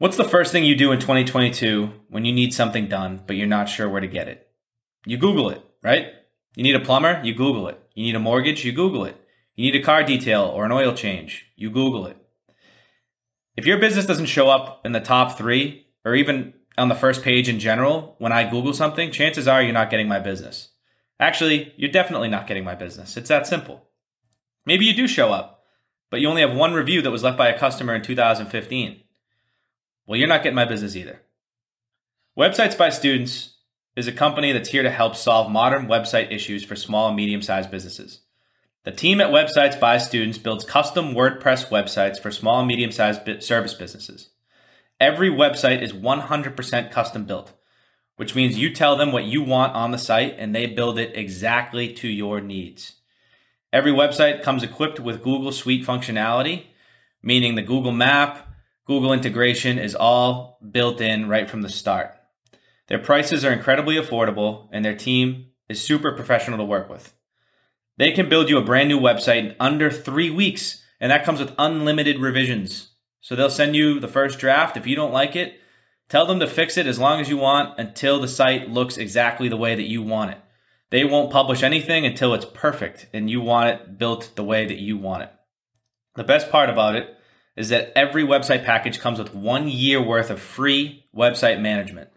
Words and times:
What's 0.00 0.16
the 0.16 0.24
first 0.24 0.50
thing 0.50 0.64
you 0.64 0.76
do 0.76 0.92
in 0.92 0.98
2022 0.98 1.92
when 2.08 2.24
you 2.24 2.32
need 2.32 2.54
something 2.54 2.88
done, 2.88 3.20
but 3.26 3.36
you're 3.36 3.46
not 3.46 3.68
sure 3.68 3.86
where 3.86 4.00
to 4.00 4.06
get 4.06 4.28
it? 4.28 4.48
You 5.04 5.18
Google 5.18 5.50
it, 5.50 5.62
right? 5.82 6.06
You 6.56 6.62
need 6.62 6.74
a 6.74 6.80
plumber? 6.80 7.20
You 7.22 7.34
Google 7.34 7.68
it. 7.68 7.78
You 7.94 8.04
need 8.04 8.14
a 8.14 8.18
mortgage? 8.18 8.64
You 8.64 8.72
Google 8.72 9.04
it. 9.04 9.22
You 9.56 9.70
need 9.70 9.78
a 9.78 9.84
car 9.84 10.02
detail 10.02 10.44
or 10.44 10.64
an 10.64 10.72
oil 10.72 10.94
change? 10.94 11.52
You 11.54 11.68
Google 11.68 12.06
it. 12.06 12.16
If 13.58 13.66
your 13.66 13.76
business 13.76 14.06
doesn't 14.06 14.24
show 14.24 14.48
up 14.48 14.80
in 14.86 14.92
the 14.92 15.00
top 15.00 15.36
three 15.36 15.88
or 16.02 16.14
even 16.14 16.54
on 16.78 16.88
the 16.88 16.94
first 16.94 17.22
page 17.22 17.50
in 17.50 17.60
general 17.60 18.16
when 18.18 18.32
I 18.32 18.48
Google 18.48 18.72
something, 18.72 19.10
chances 19.10 19.46
are 19.46 19.60
you're 19.60 19.74
not 19.74 19.90
getting 19.90 20.08
my 20.08 20.18
business. 20.18 20.70
Actually, 21.20 21.74
you're 21.76 21.92
definitely 21.92 22.28
not 22.28 22.46
getting 22.46 22.64
my 22.64 22.74
business. 22.74 23.18
It's 23.18 23.28
that 23.28 23.46
simple. 23.46 23.84
Maybe 24.64 24.86
you 24.86 24.94
do 24.94 25.06
show 25.06 25.30
up, 25.30 25.62
but 26.10 26.22
you 26.22 26.28
only 26.30 26.40
have 26.40 26.56
one 26.56 26.72
review 26.72 27.02
that 27.02 27.10
was 27.10 27.22
left 27.22 27.36
by 27.36 27.48
a 27.48 27.58
customer 27.58 27.94
in 27.94 28.00
2015. 28.00 29.02
Well, 30.10 30.18
you're 30.18 30.26
not 30.26 30.42
getting 30.42 30.56
my 30.56 30.64
business 30.64 30.96
either. 30.96 31.20
Websites 32.36 32.76
by 32.76 32.90
Students 32.90 33.58
is 33.94 34.08
a 34.08 34.12
company 34.12 34.50
that's 34.50 34.70
here 34.70 34.82
to 34.82 34.90
help 34.90 35.14
solve 35.14 35.52
modern 35.52 35.86
website 35.86 36.32
issues 36.32 36.64
for 36.64 36.74
small 36.74 37.06
and 37.06 37.16
medium 37.16 37.42
sized 37.42 37.70
businesses. 37.70 38.22
The 38.82 38.90
team 38.90 39.20
at 39.20 39.30
Websites 39.30 39.78
by 39.78 39.98
Students 39.98 40.36
builds 40.36 40.64
custom 40.64 41.14
WordPress 41.14 41.68
websites 41.68 42.18
for 42.18 42.32
small 42.32 42.58
and 42.58 42.66
medium 42.66 42.90
sized 42.90 43.40
service 43.44 43.74
businesses. 43.74 44.30
Every 44.98 45.30
website 45.30 45.80
is 45.80 45.92
100% 45.92 46.90
custom 46.90 47.24
built, 47.24 47.52
which 48.16 48.34
means 48.34 48.58
you 48.58 48.74
tell 48.74 48.96
them 48.96 49.12
what 49.12 49.26
you 49.26 49.44
want 49.44 49.76
on 49.76 49.92
the 49.92 49.96
site 49.96 50.34
and 50.38 50.52
they 50.52 50.66
build 50.66 50.98
it 50.98 51.16
exactly 51.16 51.92
to 51.92 52.08
your 52.08 52.40
needs. 52.40 52.96
Every 53.72 53.92
website 53.92 54.42
comes 54.42 54.64
equipped 54.64 54.98
with 54.98 55.22
Google 55.22 55.52
Suite 55.52 55.86
functionality, 55.86 56.64
meaning 57.22 57.54
the 57.54 57.62
Google 57.62 57.92
Map, 57.92 58.48
Google 58.90 59.12
integration 59.12 59.78
is 59.78 59.94
all 59.94 60.58
built 60.68 61.00
in 61.00 61.28
right 61.28 61.48
from 61.48 61.62
the 61.62 61.68
start. 61.68 62.12
Their 62.88 62.98
prices 62.98 63.44
are 63.44 63.52
incredibly 63.52 63.94
affordable 63.94 64.66
and 64.72 64.84
their 64.84 64.96
team 64.96 65.52
is 65.68 65.80
super 65.80 66.10
professional 66.10 66.58
to 66.58 66.64
work 66.64 66.90
with. 66.90 67.14
They 67.98 68.10
can 68.10 68.28
build 68.28 68.50
you 68.50 68.58
a 68.58 68.64
brand 68.64 68.88
new 68.88 68.98
website 68.98 69.50
in 69.50 69.54
under 69.60 69.92
three 69.92 70.28
weeks, 70.28 70.82
and 70.98 71.12
that 71.12 71.24
comes 71.24 71.38
with 71.38 71.54
unlimited 71.56 72.18
revisions. 72.18 72.88
So 73.20 73.36
they'll 73.36 73.48
send 73.48 73.76
you 73.76 74.00
the 74.00 74.08
first 74.08 74.40
draft. 74.40 74.76
If 74.76 74.88
you 74.88 74.96
don't 74.96 75.12
like 75.12 75.36
it, 75.36 75.60
tell 76.08 76.26
them 76.26 76.40
to 76.40 76.48
fix 76.48 76.76
it 76.76 76.88
as 76.88 76.98
long 76.98 77.20
as 77.20 77.28
you 77.28 77.36
want 77.36 77.78
until 77.78 78.20
the 78.20 78.26
site 78.26 78.70
looks 78.70 78.96
exactly 78.96 79.48
the 79.48 79.56
way 79.56 79.76
that 79.76 79.88
you 79.88 80.02
want 80.02 80.32
it. 80.32 80.38
They 80.90 81.04
won't 81.04 81.30
publish 81.30 81.62
anything 81.62 82.04
until 82.04 82.34
it's 82.34 82.44
perfect 82.44 83.06
and 83.12 83.30
you 83.30 83.40
want 83.40 83.68
it 83.70 83.98
built 83.98 84.32
the 84.34 84.42
way 84.42 84.66
that 84.66 84.80
you 84.80 84.98
want 84.98 85.22
it. 85.22 85.32
The 86.16 86.24
best 86.24 86.50
part 86.50 86.68
about 86.68 86.96
it 86.96 87.16
is 87.56 87.68
that 87.68 87.92
every 87.96 88.22
website 88.22 88.64
package 88.64 89.00
comes 89.00 89.18
with 89.18 89.34
one 89.34 89.68
year 89.68 90.02
worth 90.02 90.30
of 90.30 90.40
free 90.40 91.04
website 91.14 91.60
management. 91.60 92.10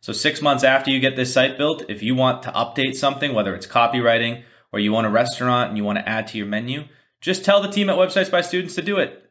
So, 0.00 0.12
six 0.12 0.40
months 0.40 0.62
after 0.62 0.90
you 0.90 1.00
get 1.00 1.16
this 1.16 1.32
site 1.32 1.58
built, 1.58 1.84
if 1.88 2.02
you 2.02 2.14
want 2.14 2.42
to 2.44 2.52
update 2.52 2.96
something, 2.96 3.34
whether 3.34 3.54
it's 3.54 3.66
copywriting 3.66 4.44
or 4.72 4.78
you 4.78 4.92
want 4.92 5.06
a 5.06 5.10
restaurant 5.10 5.68
and 5.68 5.76
you 5.76 5.84
want 5.84 5.98
to 5.98 6.08
add 6.08 6.26
to 6.28 6.38
your 6.38 6.46
menu, 6.46 6.84
just 7.20 7.44
tell 7.44 7.60
the 7.60 7.70
team 7.70 7.90
at 7.90 7.98
Websites 7.98 8.30
by 8.30 8.40
Students 8.40 8.74
to 8.76 8.82
do 8.82 8.98
it. 8.98 9.30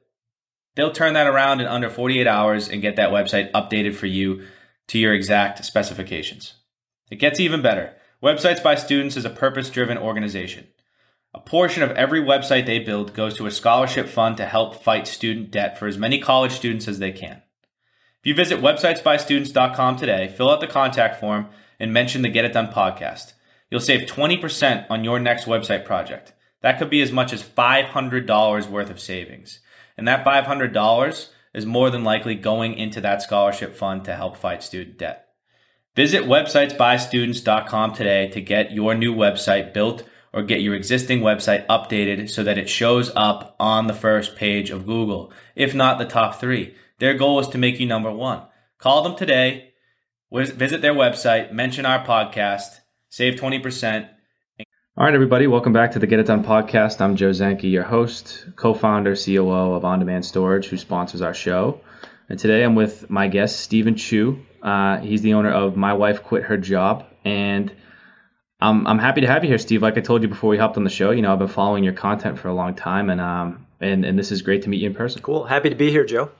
They'll 0.75 0.92
turn 0.92 1.14
that 1.14 1.28
around 1.28 1.62
in 1.62 1.67
under 1.67 1.90
48 1.90 2.28
hours 2.28 2.67
and 2.67 2.81
get 2.81 2.97
that 2.97 3.12
website 3.12 3.52
updated 3.52 3.95
for 3.95 4.08
you 4.08 4.45
to 4.88 5.00
your 5.00 5.14
exact 5.14 5.64
specifications. 5.64 6.56
It 7.09 7.17
gets 7.17 7.40
even 7.40 7.62
better. 7.62 7.95
Websites 8.22 8.62
by 8.62 8.75
Students 8.75 9.16
is 9.16 9.25
a 9.25 9.30
purpose 9.30 9.69
driven 9.69 9.97
organization. 9.97 10.67
A 11.36 11.41
portion 11.41 11.83
of 11.83 11.91
every 11.91 12.22
website 12.22 12.66
they 12.66 12.80
build 12.80 13.14
goes 13.14 13.36
to 13.36 13.45
a 13.45 13.52
scholarship 13.52 14.08
fund 14.08 14.38
to 14.38 14.45
help 14.45 14.81
fight 14.81 15.05
student 15.05 15.52
debt 15.52 15.78
for 15.78 15.86
as 15.86 15.97
many 15.97 16.17
college 16.17 16.53
students 16.53 16.88
as 16.88 17.00
they 17.00 17.11
can. 17.11 17.41
If 18.22 18.28
you 18.28 18.33
visit 18.33 18.61
websitesbystudents.com 18.61 19.97
today, 19.97 20.30
fill 20.30 20.50
out 20.50 20.61
the 20.61 20.67
contact 20.67 21.19
form, 21.19 21.47
and 21.78 21.91
mention 21.91 22.22
the 22.22 22.30
Get 22.30 22.45
It 22.45 22.53
Done 22.53 22.72
podcast, 22.72 23.33
you'll 23.69 23.81
save 23.81 24.08
20% 24.08 24.85
on 24.90 25.03
your 25.03 25.19
next 25.19 25.44
website 25.44 25.84
project. 25.84 26.31
That 26.62 26.79
could 26.79 26.90
be 26.90 27.01
as 27.01 27.12
much 27.12 27.34
as 27.34 27.44
$500 27.44 28.69
worth 28.69 28.90
of 28.90 29.01
savings. 29.01 29.59
And 29.97 30.07
that 30.07 30.24
$500 30.24 31.29
is 31.53 31.66
more 31.66 31.90
than 31.90 32.06
likely 32.06 32.35
going 32.35 32.75
into 32.75 33.01
that 33.01 33.22
scholarship 33.22 33.75
fund 33.75 34.06
to 34.06 34.16
help 34.16 34.38
fight 34.38 34.63
student 34.63 34.97
debt. 34.97 35.28
Visit 35.97 36.24
websitesbystudents.com 36.24 37.94
today 37.94 38.29
to 38.29 38.40
get 38.40 38.72
your 38.72 38.95
new 38.95 39.13
website 39.13 39.74
built 39.74 40.03
or 40.35 40.44
get 40.44 40.59
your 40.62 40.75
existing 40.75 41.22
website 41.22 41.66
updated 41.68 42.29
so 42.29 42.44
that 42.44 42.57
it 42.57 42.69
shows 42.69 43.09
up 43.16 43.56
on 43.57 43.88
the 43.88 43.94
first 43.94 44.35
page 44.35 44.69
of 44.69 44.85
Google, 44.85 45.31
if 45.56 45.73
not 45.73 45.97
the 45.97 46.06
top 46.06 46.41
three. 46.41 46.75
Their 47.00 47.13
goal 47.13 47.40
is 47.40 47.47
to 47.47 47.57
make 47.57 47.79
you 47.79 47.85
number 47.85 48.12
one. 48.12 48.41
Call 48.78 49.01
them 49.01 49.16
today, 49.16 49.72
visit 50.29 50.81
their 50.81 50.94
website, 50.94 51.53
mention 51.53 51.85
our 51.85 52.06
podcast, 52.06 52.81
save 53.07 53.40
20%. 53.40 54.09
All 54.97 55.06
right, 55.06 55.13
everybody, 55.13 55.47
welcome 55.47 55.72
back 55.72 55.91
to 55.91 56.00
the 56.00 56.07
Get 56.07 56.19
It 56.19 56.28
Done 56.28 56.44
podcast. 56.44 57.00
I'm 57.00 57.16
Joe 57.16 57.29
Zanke, 57.29 57.72
your 57.72 57.84
host, 57.84 58.45
co 58.57 58.74
founder, 58.74 59.16
COO 59.16 59.74
of 59.74 59.85
On 59.85 60.00
Demand 60.00 60.25
Storage, 60.25 60.68
who 60.68 60.75
sponsors 60.75 61.22
our 61.22 61.34
show. 61.34 61.79
And 62.28 62.38
today 62.38 62.63
I'm 62.63 62.75
with 62.75 63.09
my 63.09 63.29
guest, 63.29 63.62
Stephen 63.62 63.95
Chou. 63.95 64.45
Uh, 64.62 64.97
he's 64.97 65.22
the 65.22 65.35
owner 65.35 65.51
of 65.51 65.78
My 65.78 65.94
Wife 65.94 66.24
Quit 66.24 66.44
Her 66.44 66.57
Job. 66.57 67.06
And 67.24 67.72
I'm 68.66 68.88
I'm 68.88 69.00
happy 69.00 69.22
to 69.22 69.28
have 69.28 69.44
you 69.44 69.50
here, 69.50 69.58
Steve. 69.59 69.81
Like 69.81 69.98
I 69.98 70.02
told 70.02 70.24
you 70.24 70.28
before 70.28 70.50
we 70.50 70.58
hopped 70.58 70.78
on 70.78 70.84
the 70.84 70.90
show, 70.90 71.12
you 71.12 71.22
know 71.22 71.31
I've 71.31 71.40
been 71.40 71.48
following 71.48 71.84
your 71.84 71.94
content 71.94 72.40
for 72.40 72.48
a 72.48 72.53
long 72.53 72.74
time, 72.74 73.09
and 73.09 73.22
um 73.22 73.68
and 73.80 74.03
and 74.03 74.18
this 74.18 74.31
is 74.31 74.42
great 74.42 74.64
to 74.64 74.70
meet 74.70 74.81
you 74.81 74.88
in 74.88 74.96
person. 74.96 75.22
Cool, 75.22 75.44
happy 75.46 75.70
to 75.70 75.76
be 75.76 75.92
here, 75.92 76.03
Joe. 76.03 76.31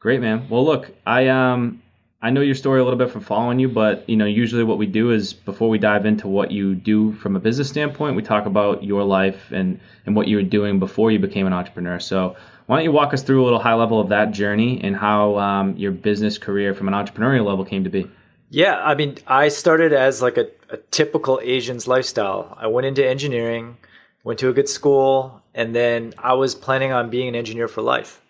Great, 0.00 0.20
man. 0.20 0.48
Well, 0.48 0.64
look, 0.64 0.90
I 1.06 1.28
um 1.28 1.82
I 2.22 2.30
know 2.30 2.40
your 2.40 2.54
story 2.54 2.80
a 2.80 2.84
little 2.84 2.98
bit 2.98 3.10
from 3.10 3.20
following 3.20 3.58
you, 3.58 3.68
but 3.68 4.08
you 4.08 4.16
know 4.16 4.24
usually 4.24 4.64
what 4.64 4.78
we 4.78 4.86
do 4.86 5.10
is 5.10 5.34
before 5.34 5.68
we 5.68 5.78
dive 5.78 6.06
into 6.06 6.26
what 6.26 6.50
you 6.50 6.74
do 6.74 7.12
from 7.12 7.36
a 7.36 7.40
business 7.40 7.68
standpoint, 7.68 8.16
we 8.16 8.22
talk 8.22 8.46
about 8.46 8.82
your 8.82 9.04
life 9.04 9.52
and 9.52 9.80
and 10.06 10.16
what 10.16 10.26
you 10.26 10.36
were 10.36 10.42
doing 10.42 10.78
before 10.78 11.10
you 11.10 11.18
became 11.18 11.46
an 11.46 11.52
entrepreneur. 11.52 12.00
So 12.00 12.36
why 12.64 12.76
don't 12.76 12.84
you 12.84 12.92
walk 12.92 13.12
us 13.12 13.22
through 13.22 13.42
a 13.42 13.44
little 13.44 13.58
high 13.58 13.74
level 13.74 14.00
of 14.00 14.08
that 14.08 14.30
journey 14.30 14.80
and 14.82 14.96
how 14.96 15.36
um, 15.36 15.76
your 15.76 15.92
business 15.92 16.38
career 16.38 16.72
from 16.72 16.88
an 16.88 16.94
entrepreneurial 16.94 17.44
level 17.44 17.66
came 17.66 17.84
to 17.84 17.90
be? 17.90 18.10
Yeah, 18.54 18.80
I 18.80 18.94
mean, 18.94 19.18
I 19.26 19.48
started 19.48 19.92
as 19.92 20.22
like 20.22 20.38
a, 20.38 20.46
a 20.70 20.76
typical 20.76 21.40
Asian's 21.42 21.88
lifestyle. 21.88 22.56
I 22.56 22.68
went 22.68 22.86
into 22.86 23.04
engineering, 23.04 23.78
went 24.22 24.38
to 24.38 24.48
a 24.48 24.52
good 24.52 24.68
school, 24.68 25.42
and 25.56 25.74
then 25.74 26.14
I 26.18 26.34
was 26.34 26.54
planning 26.54 26.92
on 26.92 27.10
being 27.10 27.26
an 27.26 27.34
engineer 27.34 27.66
for 27.66 27.82
life. 27.82 28.22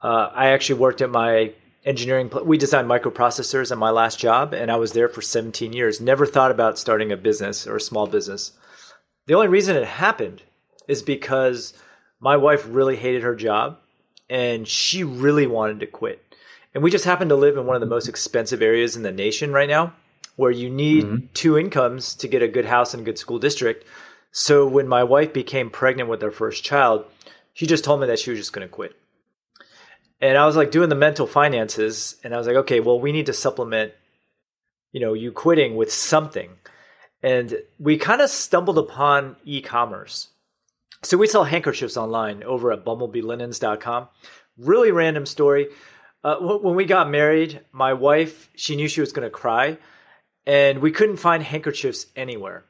Uh, 0.00 0.30
I 0.32 0.46
actually 0.46 0.80
worked 0.80 1.02
at 1.02 1.10
my 1.10 1.52
engineering. 1.84 2.30
We 2.42 2.56
designed 2.56 2.88
microprocessors 2.88 3.70
at 3.70 3.76
my 3.76 3.90
last 3.90 4.18
job, 4.18 4.54
and 4.54 4.70
I 4.70 4.76
was 4.76 4.94
there 4.94 5.10
for 5.10 5.20
17 5.20 5.74
years. 5.74 6.00
Never 6.00 6.24
thought 6.24 6.50
about 6.50 6.78
starting 6.78 7.12
a 7.12 7.16
business 7.18 7.66
or 7.66 7.76
a 7.76 7.82
small 7.82 8.06
business. 8.06 8.52
The 9.26 9.34
only 9.34 9.48
reason 9.48 9.76
it 9.76 9.86
happened 9.86 10.40
is 10.88 11.02
because 11.02 11.74
my 12.18 12.38
wife 12.38 12.64
really 12.66 12.96
hated 12.96 13.24
her 13.24 13.36
job, 13.36 13.76
and 14.30 14.66
she 14.66 15.04
really 15.04 15.46
wanted 15.46 15.80
to 15.80 15.86
quit. 15.86 16.29
And 16.74 16.82
we 16.82 16.90
just 16.90 17.04
happen 17.04 17.28
to 17.28 17.36
live 17.36 17.56
in 17.56 17.66
one 17.66 17.76
of 17.76 17.80
the 17.80 17.86
most 17.86 18.08
expensive 18.08 18.62
areas 18.62 18.96
in 18.96 19.02
the 19.02 19.12
nation 19.12 19.52
right 19.52 19.68
now, 19.68 19.94
where 20.36 20.50
you 20.50 20.70
need 20.70 21.04
mm-hmm. 21.04 21.26
two 21.34 21.58
incomes 21.58 22.14
to 22.14 22.28
get 22.28 22.42
a 22.42 22.48
good 22.48 22.66
house 22.66 22.94
and 22.94 23.02
a 23.02 23.04
good 23.04 23.18
school 23.18 23.38
district. 23.38 23.84
So 24.32 24.66
when 24.66 24.86
my 24.86 25.02
wife 25.02 25.32
became 25.32 25.70
pregnant 25.70 26.08
with 26.08 26.22
our 26.22 26.30
first 26.30 26.62
child, 26.62 27.04
she 27.52 27.66
just 27.66 27.84
told 27.84 28.00
me 28.00 28.06
that 28.06 28.18
she 28.18 28.30
was 28.30 28.38
just 28.38 28.52
going 28.52 28.66
to 28.66 28.72
quit. 28.72 28.94
And 30.20 30.36
I 30.36 30.46
was 30.46 30.54
like 30.54 30.70
doing 30.70 30.90
the 30.90 30.94
mental 30.94 31.26
finances, 31.26 32.16
and 32.22 32.34
I 32.34 32.38
was 32.38 32.46
like, 32.46 32.56
okay, 32.56 32.78
well, 32.80 33.00
we 33.00 33.10
need 33.10 33.26
to 33.26 33.32
supplement, 33.32 33.92
you 34.92 35.00
know, 35.00 35.14
you 35.14 35.32
quitting 35.32 35.76
with 35.76 35.92
something. 35.92 36.50
And 37.22 37.58
we 37.78 37.96
kind 37.96 38.20
of 38.20 38.30
stumbled 38.30 38.78
upon 38.78 39.36
e-commerce. 39.44 40.28
So 41.02 41.16
we 41.16 41.26
sell 41.26 41.44
handkerchiefs 41.44 41.96
online 41.96 42.42
over 42.42 42.70
at 42.72 42.84
bumblebeelinens.com. 42.84 44.08
Really 44.58 44.90
random 44.90 45.24
story. 45.24 45.68
Uh, 46.22 46.36
when 46.36 46.74
we 46.74 46.84
got 46.84 47.10
married, 47.10 47.60
my 47.72 47.94
wife, 47.94 48.50
she 48.54 48.76
knew 48.76 48.88
she 48.88 49.00
was 49.00 49.12
going 49.12 49.26
to 49.26 49.30
cry, 49.30 49.78
and 50.46 50.80
we 50.80 50.90
couldn't 50.90 51.16
find 51.16 51.42
handkerchiefs 51.42 52.06
anywhere. 52.14 52.64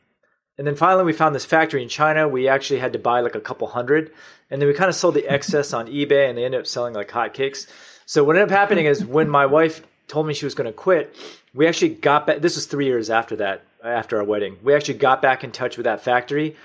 And 0.56 0.66
then 0.66 0.76
finally, 0.76 1.04
we 1.04 1.12
found 1.12 1.34
this 1.34 1.46
factory 1.46 1.82
in 1.82 1.88
China. 1.88 2.28
We 2.28 2.46
actually 2.46 2.80
had 2.80 2.92
to 2.92 2.98
buy 2.98 3.20
like 3.20 3.34
a 3.34 3.40
couple 3.40 3.66
hundred, 3.68 4.12
and 4.50 4.60
then 4.60 4.68
we 4.68 4.74
kind 4.74 4.88
of 4.88 4.94
sold 4.94 5.14
the 5.14 5.26
excess 5.26 5.72
on 5.72 5.88
eBay, 5.88 6.28
and 6.28 6.38
they 6.38 6.44
ended 6.44 6.60
up 6.60 6.66
selling 6.66 6.94
like 6.94 7.08
hotcakes. 7.08 7.66
So 8.06 8.22
what 8.22 8.36
ended 8.36 8.52
up 8.52 8.58
happening 8.58 8.86
is 8.86 9.04
when 9.04 9.28
my 9.28 9.46
wife 9.46 9.84
told 10.06 10.26
me 10.26 10.34
she 10.34 10.44
was 10.44 10.54
going 10.54 10.66
to 10.66 10.72
quit, 10.72 11.16
we 11.54 11.66
actually 11.66 11.90
got 11.90 12.26
back. 12.26 12.40
This 12.40 12.56
was 12.56 12.66
three 12.66 12.86
years 12.86 13.10
after 13.10 13.36
that, 13.36 13.64
after 13.82 14.18
our 14.18 14.24
wedding. 14.24 14.58
We 14.62 14.74
actually 14.74 14.98
got 14.98 15.22
back 15.22 15.42
in 15.42 15.50
touch 15.50 15.76
with 15.76 15.84
that 15.84 16.04
factory, 16.04 16.56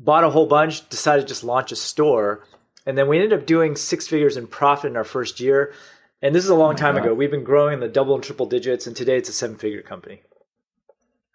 bought 0.00 0.24
a 0.24 0.30
whole 0.30 0.46
bunch, 0.46 0.88
decided 0.88 1.22
to 1.22 1.28
just 1.28 1.44
launch 1.44 1.70
a 1.70 1.76
store, 1.76 2.44
and 2.86 2.96
then 2.96 3.08
we 3.08 3.18
ended 3.18 3.38
up 3.38 3.46
doing 3.46 3.76
six 3.76 4.08
figures 4.08 4.36
in 4.36 4.46
profit 4.46 4.90
in 4.90 4.96
our 4.96 5.04
first 5.04 5.38
year. 5.38 5.74
And 6.20 6.34
this 6.34 6.42
is 6.44 6.50
a 6.50 6.54
long 6.54 6.74
time 6.74 6.96
ago. 6.96 7.14
We've 7.14 7.30
been 7.30 7.44
growing 7.44 7.74
in 7.74 7.80
the 7.80 7.88
double 7.88 8.14
and 8.14 8.24
triple 8.24 8.46
digits, 8.46 8.86
and 8.86 8.96
today 8.96 9.16
it's 9.18 9.28
a 9.28 9.32
seven 9.32 9.56
figure 9.56 9.82
company. 9.82 10.22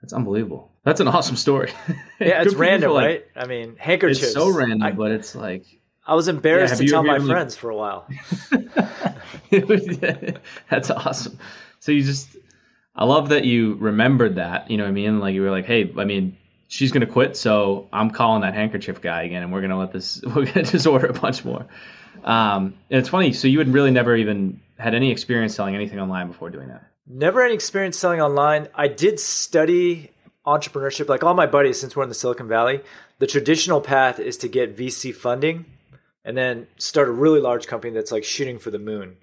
That's 0.01 0.11
unbelievable. 0.11 0.71
That's 0.83 0.99
an 0.99 1.07
awesome 1.07 1.37
story. 1.37 1.71
Yeah, 2.19 2.41
it's 2.41 2.55
random, 2.55 2.91
like, 2.91 3.05
right? 3.05 3.25
I 3.35 3.47
mean, 3.47 3.75
handkerchiefs. 3.77 4.23
It's 4.23 4.33
so 4.33 4.49
random, 4.49 4.81
I, 4.81 4.91
but 4.91 5.11
it's 5.11 5.35
like 5.35 5.65
I 6.07 6.15
was 6.15 6.29
embarrassed 6.29 6.71
have 6.71 6.79
to 6.79 6.87
tell 6.87 7.03
my 7.03 7.17
like- 7.17 7.27
friends 7.27 7.55
for 7.57 7.69
a 7.69 7.75
while. 7.75 8.07
That's 10.69 10.89
awesome. 10.89 11.37
So 11.79 11.91
you 11.91 12.01
just, 12.03 12.29
I 12.95 13.03
love 13.03 13.29
that 13.29 13.43
you 13.43 13.75
remembered 13.75 14.35
that. 14.35 14.71
You 14.71 14.77
know 14.77 14.83
what 14.83 14.89
I 14.89 14.93
mean? 14.93 15.19
Like 15.19 15.35
you 15.35 15.41
were 15.41 15.51
like, 15.51 15.65
hey, 15.65 15.91
I 15.97 16.05
mean, 16.05 16.37
she's 16.69 16.91
gonna 16.93 17.07
quit, 17.07 17.35
so 17.35 17.89
I'm 17.91 18.09
calling 18.09 18.41
that 18.41 18.53
handkerchief 18.53 19.01
guy 19.01 19.23
again, 19.23 19.43
and 19.43 19.51
we're 19.51 19.61
gonna 19.61 19.79
let 19.79 19.91
this. 19.91 20.21
We're 20.25 20.45
gonna 20.45 20.63
just 20.63 20.87
order 20.87 21.07
a 21.07 21.13
bunch 21.13 21.43
more. 21.43 21.65
Um, 22.23 22.75
and 22.89 22.99
it's 22.99 23.09
funny. 23.09 23.33
So 23.33 23.47
you 23.49 23.59
had 23.59 23.67
really 23.67 23.91
never 23.91 24.15
even 24.15 24.61
had 24.77 24.95
any 24.95 25.11
experience 25.11 25.55
selling 25.55 25.75
anything 25.75 25.99
online 25.99 26.27
before 26.27 26.49
doing 26.49 26.67
that. 26.69 26.83
Never 27.07 27.43
any 27.43 27.53
experience 27.53 27.97
selling 27.97 28.21
online. 28.21 28.69
I 28.73 28.87
did 28.87 29.19
study 29.19 30.11
entrepreneurship. 30.45 31.09
Like 31.09 31.23
all 31.23 31.33
my 31.33 31.45
buddies, 31.45 31.79
since 31.79 31.95
we're 31.95 32.03
in 32.03 32.09
the 32.09 32.15
Silicon 32.15 32.47
Valley, 32.47 32.81
the 33.19 33.27
traditional 33.27 33.81
path 33.81 34.19
is 34.19 34.37
to 34.37 34.47
get 34.47 34.77
VC 34.77 35.13
funding 35.13 35.65
and 36.25 36.37
then 36.37 36.67
start 36.77 37.07
a 37.07 37.11
really 37.11 37.39
large 37.39 37.67
company 37.67 37.93
that's 37.93 38.11
like 38.11 38.23
shooting 38.23 38.59
for 38.59 38.71
the 38.71 38.79
moon. 38.79 39.17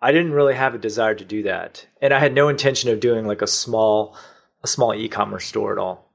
I 0.00 0.10
didn't 0.10 0.32
really 0.32 0.54
have 0.54 0.74
a 0.74 0.78
desire 0.78 1.14
to 1.14 1.24
do 1.24 1.44
that, 1.44 1.86
and 2.00 2.12
I 2.12 2.18
had 2.18 2.34
no 2.34 2.48
intention 2.48 2.90
of 2.90 2.98
doing 2.98 3.24
like 3.24 3.40
a 3.40 3.46
small, 3.46 4.16
a 4.64 4.66
small 4.66 4.92
e-commerce 4.92 5.44
store 5.44 5.70
at 5.70 5.78
all. 5.78 6.12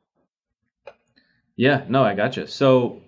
Yeah, 1.55 1.85
no, 1.87 2.03
I 2.03 2.13
gotcha. 2.13 2.47
So, 2.47 3.01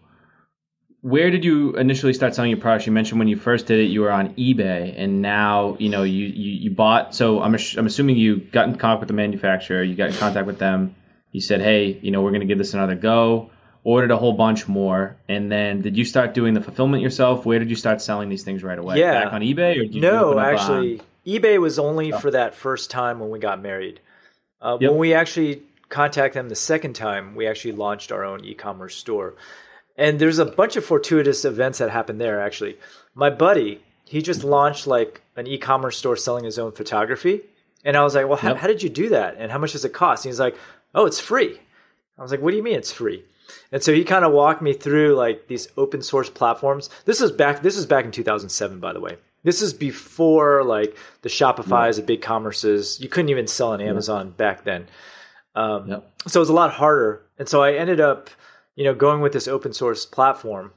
where 1.01 1.31
did 1.31 1.45
you 1.45 1.75
initially 1.75 2.13
start 2.13 2.35
selling 2.35 2.51
your 2.51 2.59
products? 2.59 2.85
You 2.85 2.91
mentioned 2.91 3.19
when 3.19 3.27
you 3.27 3.37
first 3.37 3.67
did 3.67 3.79
it, 3.79 3.85
you 3.85 4.01
were 4.01 4.11
on 4.11 4.33
eBay, 4.35 4.93
and 4.97 5.21
now 5.21 5.77
you 5.79 5.89
know 5.89 6.03
you 6.03 6.25
you, 6.25 6.51
you 6.63 6.71
bought. 6.71 7.15
So 7.15 7.41
I'm 7.41 7.55
I'm 7.77 7.85
assuming 7.85 8.17
you 8.17 8.37
got 8.37 8.67
in 8.67 8.77
contact 8.77 9.01
with 9.01 9.07
the 9.07 9.13
manufacturer, 9.13 9.81
you 9.81 9.95
got 9.95 10.09
in 10.09 10.15
contact 10.15 10.45
with 10.45 10.59
them. 10.59 10.95
You 11.31 11.41
said, 11.41 11.61
hey, 11.61 11.99
you 12.01 12.11
know, 12.11 12.21
we're 12.21 12.31
going 12.31 12.41
to 12.41 12.47
give 12.47 12.57
this 12.57 12.73
another 12.73 12.95
go. 12.95 13.51
Ordered 13.83 14.11
a 14.11 14.17
whole 14.17 14.33
bunch 14.33 14.67
more, 14.67 15.15
and 15.29 15.49
then 15.49 15.81
did 15.81 15.95
you 15.95 16.03
start 16.03 16.33
doing 16.33 16.53
the 16.53 16.59
fulfillment 16.59 17.01
yourself? 17.01 17.45
Where 17.45 17.59
did 17.59 17.69
you 17.69 17.77
start 17.77 18.01
selling 18.01 18.27
these 18.27 18.43
things 18.43 18.61
right 18.61 18.77
away? 18.77 18.99
Yeah. 18.99 19.23
back 19.23 19.33
on 19.33 19.41
eBay, 19.41 19.79
or 19.79 19.85
did 19.85 20.01
No, 20.01 20.37
actually, 20.37 21.01
eBay 21.25 21.61
was 21.61 21.79
only 21.79 22.11
for 22.11 22.29
that 22.31 22.55
first 22.55 22.91
time 22.91 23.19
when 23.19 23.29
we 23.29 23.39
got 23.39 23.61
married. 23.61 24.01
Uh, 24.61 24.77
Yep. 24.81 24.91
When 24.91 24.99
we 24.99 25.13
actually 25.13 25.63
contacted 25.87 26.37
them 26.37 26.49
the 26.49 26.55
second 26.55 26.93
time, 26.93 27.35
we 27.35 27.47
actually 27.47 27.71
launched 27.71 28.11
our 28.11 28.25
own 28.25 28.43
e-commerce 28.43 28.97
store. 28.97 29.35
And 29.99 30.17
there's 30.17 30.39
a 30.39 30.45
bunch 30.45 30.75
of 30.77 30.85
fortuitous 30.85 31.43
events 31.45 31.77
that 31.79 31.89
happened 31.91 32.19
there. 32.21 32.39
Actually, 32.41 32.77
my 33.13 33.29
buddy, 33.29 33.81
he 34.05 34.21
just 34.21 34.43
launched 34.43 34.87
like 34.87 35.21
an 35.35 35.45
e-commerce 35.45 35.97
store 35.97 36.15
selling 36.15 36.45
his 36.45 36.57
own 36.57 36.71
photography, 36.71 37.41
and 37.83 37.97
I 37.97 38.03
was 38.03 38.15
like, 38.15 38.27
"Well, 38.27 38.37
how, 38.37 38.49
Yep. 38.49 38.57
how 38.57 38.67
did 38.67 38.81
you 38.81 38.89
do 38.89 39.09
that? 39.09 39.35
And 39.37 39.51
how 39.51 39.57
much 39.57 39.73
does 39.73 39.83
it 39.85 39.93
cost?" 39.93 40.23
And 40.25 40.31
he's 40.31 40.39
like, 40.39 40.55
"Oh, 40.95 41.05
it's 41.05 41.19
free." 41.19 41.59
I 42.17 42.21
was 42.21 42.31
like, 42.31 42.41
"What 42.41 42.51
do 42.51 42.57
you 42.57 42.63
mean 42.63 42.75
it's 42.77 42.91
free?" 42.93 43.25
And 43.71 43.83
so 43.83 43.93
he 43.93 44.03
kind 44.03 44.23
of 44.23 44.31
walked 44.31 44.61
me 44.61 44.73
through 44.73 45.15
like 45.15 45.47
these 45.47 45.67
open 45.75 46.01
source 46.01 46.29
platforms. 46.29 46.89
This 47.05 47.19
is 47.19 47.31
back. 47.31 47.61
This 47.61 47.75
is 47.77 47.85
back 47.85 48.05
in 48.05 48.11
2007, 48.11 48.79
by 48.79 48.93
the 48.93 48.99
way. 49.01 49.17
This 49.43 49.61
is 49.61 49.73
before 49.73 50.63
like 50.63 50.95
the 51.23 51.29
Shopify's, 51.29 51.97
the 51.97 52.03
BigCommerces. 52.17 52.99
You 53.01 53.09
couldn't 53.09 53.29
even 53.29 53.47
sell 53.47 53.69
on 53.73 53.81
Amazon 53.81 54.31
back 54.31 54.63
then. 54.63 54.87
Um, 55.55 55.89
Yep. 55.89 56.11
So 56.27 56.39
it 56.39 56.43
was 56.43 56.49
a 56.49 56.53
lot 56.53 56.71
harder. 56.73 57.21
And 57.37 57.47
so 57.49 57.61
I 57.63 57.73
ended 57.73 57.99
up, 57.99 58.29
you 58.79 58.85
know, 58.85 58.93
going 58.93 59.19
with 59.19 59.33
this 59.33 59.45
open 59.45 59.73
source 59.73 60.05
platform 60.05 60.71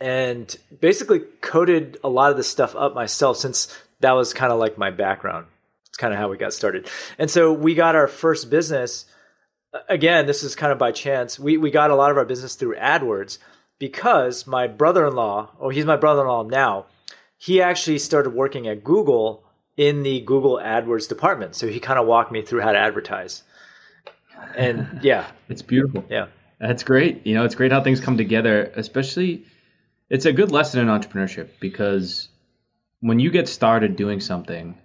and 0.00 0.56
basically 0.80 1.22
coded 1.40 1.98
a 2.04 2.08
lot 2.08 2.30
of 2.30 2.36
this 2.36 2.48
stuff 2.48 2.76
up 2.76 2.94
myself 2.94 3.36
since 3.36 3.76
that 3.98 4.12
was 4.12 4.32
kind 4.32 4.52
of 4.52 4.60
like 4.60 4.78
my 4.78 4.92
background. 4.92 5.46
It's 5.88 5.96
kind 5.96 6.14
of 6.14 6.20
how 6.20 6.28
we 6.28 6.36
got 6.36 6.52
started. 6.52 6.88
And 7.18 7.28
so 7.28 7.52
we 7.52 7.74
got 7.74 7.96
our 7.96 8.06
first 8.06 8.48
business. 8.48 9.06
Again, 9.88 10.26
this 10.26 10.44
is 10.44 10.54
kind 10.54 10.70
of 10.70 10.78
by 10.78 10.92
chance. 10.92 11.36
We 11.36 11.56
we 11.56 11.72
got 11.72 11.90
a 11.90 11.96
lot 11.96 12.12
of 12.12 12.16
our 12.16 12.24
business 12.24 12.54
through 12.54 12.76
AdWords 12.76 13.38
because 13.80 14.46
my 14.46 14.68
brother-in-law, 14.68 15.50
oh, 15.60 15.70
he's 15.70 15.84
my 15.84 15.96
brother-in-law 15.96 16.44
now. 16.44 16.86
He 17.36 17.60
actually 17.60 17.98
started 17.98 18.34
working 18.34 18.68
at 18.68 18.84
Google 18.84 19.42
in 19.76 20.04
the 20.04 20.20
Google 20.20 20.60
AdWords 20.62 21.08
department. 21.08 21.56
So 21.56 21.66
he 21.66 21.80
kind 21.80 21.98
of 21.98 22.06
walked 22.06 22.30
me 22.30 22.42
through 22.42 22.60
how 22.60 22.70
to 22.70 22.78
advertise. 22.78 23.42
And 24.56 25.00
yeah, 25.02 25.26
It's 25.48 25.62
beautiful. 25.62 26.04
yeah. 26.08 26.26
That's 26.66 26.82
great. 26.82 27.26
You 27.26 27.34
know, 27.34 27.44
it's 27.44 27.56
great 27.56 27.72
how 27.72 27.82
things 27.82 28.00
come 28.00 28.16
together, 28.16 28.72
especially 28.74 29.44
it's 30.08 30.24
a 30.24 30.32
good 30.32 30.50
lesson 30.50 30.80
in 30.80 30.86
entrepreneurship 30.86 31.50
because 31.60 32.28
when 33.00 33.18
you 33.18 33.30
get 33.30 33.50
started 33.50 33.96
doing 33.96 34.20
something, 34.20 34.78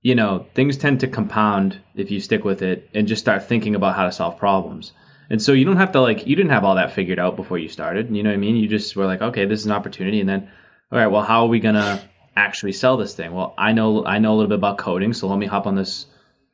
you 0.00 0.14
know, 0.14 0.46
things 0.54 0.78
tend 0.78 1.00
to 1.00 1.06
compound 1.06 1.78
if 1.94 2.10
you 2.10 2.20
stick 2.20 2.44
with 2.44 2.62
it 2.62 2.88
and 2.94 3.06
just 3.06 3.20
start 3.20 3.46
thinking 3.46 3.74
about 3.74 3.94
how 3.94 4.04
to 4.04 4.12
solve 4.12 4.38
problems. 4.38 4.92
And 5.28 5.42
so 5.42 5.52
you 5.52 5.66
don't 5.66 5.76
have 5.76 5.92
to 5.92 6.00
like 6.00 6.26
you 6.26 6.34
didn't 6.34 6.52
have 6.52 6.64
all 6.64 6.76
that 6.76 6.94
figured 6.94 7.18
out 7.18 7.36
before 7.36 7.58
you 7.58 7.68
started. 7.68 8.08
You 8.08 8.22
know 8.22 8.30
what 8.30 8.36
I 8.36 8.38
mean? 8.38 8.56
You 8.56 8.66
just 8.66 8.96
were 8.96 9.04
like, 9.04 9.20
okay, 9.20 9.44
this 9.44 9.60
is 9.60 9.66
an 9.66 9.72
opportunity 9.72 10.20
and 10.20 10.28
then 10.28 10.50
all 10.90 10.98
right, 10.98 11.08
well, 11.08 11.20
how 11.20 11.42
are 11.42 11.48
we 11.48 11.60
going 11.60 11.74
to 11.74 12.00
actually 12.36 12.72
sell 12.72 12.96
this 12.96 13.14
thing? 13.14 13.34
Well, 13.34 13.52
I 13.58 13.72
know 13.72 14.06
I 14.06 14.18
know 14.18 14.32
a 14.32 14.36
little 14.36 14.48
bit 14.48 14.58
about 14.58 14.78
coding, 14.78 15.12
so 15.12 15.28
let 15.28 15.38
me 15.38 15.44
hop 15.44 15.66
on 15.66 15.74
this 15.74 16.06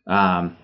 um, 0.09 0.57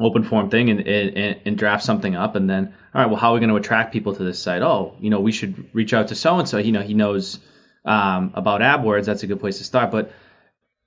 open 0.00 0.24
form 0.24 0.50
thing 0.50 0.70
and, 0.70 0.80
and, 0.80 1.40
and 1.44 1.58
draft 1.58 1.84
something 1.84 2.16
up 2.16 2.34
and 2.34 2.48
then 2.48 2.74
all 2.94 3.02
right 3.02 3.06
well 3.06 3.18
how 3.18 3.30
are 3.30 3.34
we 3.34 3.40
going 3.40 3.50
to 3.50 3.56
attract 3.56 3.92
people 3.92 4.14
to 4.14 4.24
this 4.24 4.42
site? 4.42 4.62
Oh 4.62 4.96
you 5.00 5.10
know 5.10 5.20
we 5.20 5.32
should 5.32 5.74
reach 5.74 5.92
out 5.94 6.08
to 6.08 6.14
so 6.14 6.38
and 6.38 6.48
so 6.48 6.58
you 6.58 6.72
know 6.72 6.82
he 6.82 6.94
knows 6.94 7.38
um, 7.84 8.32
about 8.34 8.60
AdWords. 8.60 9.06
That's 9.06 9.22
a 9.22 9.26
good 9.26 9.40
place 9.40 9.58
to 9.58 9.64
start. 9.64 9.90
But 9.90 10.12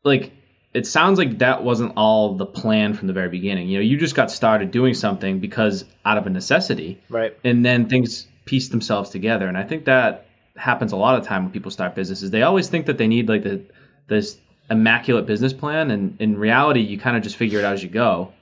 like 0.04 0.32
it 0.74 0.86
sounds 0.86 1.18
like 1.18 1.40
that 1.40 1.64
wasn't 1.64 1.94
all 1.96 2.36
the 2.36 2.46
plan 2.46 2.94
from 2.94 3.08
the 3.08 3.14
very 3.14 3.30
beginning. 3.30 3.70
You 3.70 3.78
know 3.78 3.84
you 3.84 3.98
just 3.98 4.16
got 4.16 4.32
started 4.32 4.72
doing 4.72 4.94
something 4.94 5.40
because 5.40 5.86
out 6.04 6.18
of 6.18 6.28
a 6.28 6.30
necessity. 6.30 7.02
Right. 7.10 7.38
and 7.44 7.66
then 7.66 7.90
things 7.90 8.28
piece 8.46 8.70
themselves 8.70 9.10
together. 9.10 9.48
And 9.48 9.58
i 9.58 9.64
think 9.64 9.86
that 9.86 10.28
happens 10.56 10.92
a 10.92 10.96
lot 10.96 11.20
of 11.20 11.26
time 11.26 11.44
when 11.44 11.52
people 11.52 11.72
start 11.72 11.96
businesses. 11.96 12.32
They 12.32 12.44
always 12.44 12.70
think 12.70 12.86
that 12.86 12.98
they 12.98 13.08
need 13.08 13.28
like 13.28 13.44
the 13.44 13.64
this 14.08 14.38
immaculate 14.70 15.26
business 15.26 15.54
plan. 15.54 15.92
And 15.92 16.20
in 16.20 16.38
reality 16.38 16.82
you 16.82 17.00
kind 17.00 17.18
of 17.18 17.24
just 17.24 17.36
figure 17.36 17.60
it 17.60 17.66
out 17.66 17.74
as 17.74 17.84
you 17.84 17.90
go 17.90 18.34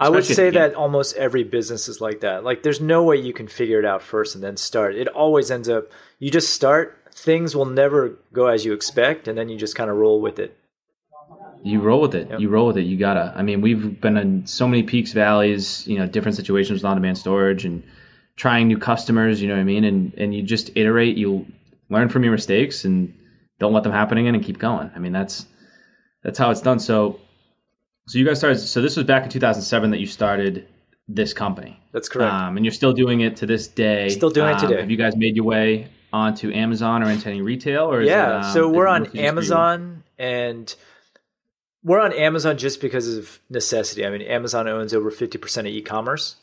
I 0.00 0.08
would 0.08 0.24
say 0.24 0.50
that 0.50 0.74
almost 0.74 1.16
every 1.16 1.44
business 1.44 1.88
is 1.88 2.00
like 2.00 2.20
that. 2.20 2.42
Like 2.42 2.62
there's 2.62 2.80
no 2.80 3.02
way 3.02 3.16
you 3.16 3.32
can 3.32 3.48
figure 3.48 3.78
it 3.78 3.84
out 3.84 4.02
first 4.02 4.34
and 4.34 4.42
then 4.42 4.56
start. 4.56 4.94
It 4.94 5.08
always 5.08 5.50
ends 5.50 5.68
up 5.68 5.90
you 6.18 6.30
just 6.30 6.52
start, 6.52 6.96
things 7.12 7.54
will 7.54 7.66
never 7.66 8.18
go 8.32 8.46
as 8.46 8.64
you 8.64 8.72
expect 8.72 9.28
and 9.28 9.36
then 9.36 9.48
you 9.48 9.58
just 9.58 9.74
kind 9.74 9.90
of 9.90 9.96
roll 9.96 10.20
with 10.20 10.38
it. 10.38 10.56
You 11.62 11.80
roll 11.80 12.00
with 12.00 12.14
it. 12.14 12.30
Yep. 12.30 12.40
You 12.40 12.48
roll 12.48 12.68
with 12.68 12.78
it. 12.78 12.84
You 12.84 12.96
gotta. 12.96 13.34
I 13.36 13.42
mean, 13.42 13.60
we've 13.60 14.00
been 14.00 14.16
in 14.16 14.46
so 14.46 14.66
many 14.66 14.82
peaks, 14.82 15.12
valleys, 15.12 15.86
you 15.86 15.98
know, 15.98 16.06
different 16.06 16.36
situations 16.36 16.78
with 16.78 16.84
on-demand 16.86 17.18
storage 17.18 17.66
and 17.66 17.82
trying 18.36 18.68
new 18.68 18.78
customers. 18.78 19.42
You 19.42 19.48
know 19.48 19.54
what 19.54 19.60
I 19.60 19.64
mean? 19.64 19.84
And 19.84 20.14
and 20.14 20.34
you 20.34 20.42
just 20.42 20.70
iterate. 20.74 21.18
You 21.18 21.46
learn 21.90 22.08
from 22.08 22.24
your 22.24 22.32
mistakes 22.32 22.86
and 22.86 23.14
don't 23.58 23.74
let 23.74 23.82
them 23.82 23.92
happen 23.92 24.16
again, 24.16 24.34
and 24.34 24.42
keep 24.42 24.58
going. 24.58 24.90
I 24.94 24.98
mean, 25.00 25.12
that's 25.12 25.44
that's 26.22 26.38
how 26.38 26.50
it's 26.50 26.62
done. 26.62 26.78
So, 26.78 27.20
so 28.10 28.18
you 28.18 28.24
guys 28.24 28.38
started. 28.38 28.58
So 28.58 28.82
this 28.82 28.96
was 28.96 29.06
back 29.06 29.22
in 29.22 29.30
2007 29.30 29.90
that 29.90 30.00
you 30.00 30.06
started 30.06 30.66
this 31.06 31.32
company. 31.32 31.80
That's 31.92 32.08
correct. 32.08 32.32
Um, 32.32 32.56
and 32.56 32.66
you're 32.66 32.72
still 32.72 32.92
doing 32.92 33.20
it 33.20 33.36
to 33.36 33.46
this 33.46 33.68
day. 33.68 34.08
Still 34.08 34.30
doing 34.30 34.48
it 34.50 34.54
Um, 34.54 34.60
today. 34.68 34.80
Have 34.80 34.90
you 34.90 34.96
guys 34.96 35.16
made 35.16 35.36
your 35.36 35.44
way 35.44 35.88
onto 36.12 36.52
Amazon 36.52 37.04
or 37.04 37.10
into 37.10 37.28
any 37.28 37.40
retail? 37.40 37.84
Or 37.84 38.02
yeah, 38.02 38.38
it, 38.40 38.44
um, 38.46 38.52
so 38.52 38.68
we're 38.68 38.88
on 38.88 39.02
mostly 39.02 39.04
just 39.04 39.12
for 39.12 39.22
you? 39.22 39.28
Amazon 39.28 40.02
and 40.18 40.74
we're 41.84 42.00
on 42.00 42.12
Amazon 42.12 42.58
just 42.58 42.80
because 42.80 43.16
of 43.16 43.38
necessity. 43.48 44.04
I 44.04 44.10
mean, 44.10 44.22
Amazon 44.22 44.66
owns 44.66 44.92
over 44.92 45.10
50% 45.12 45.58
of 45.60 45.66
e-commerce. 45.66 46.36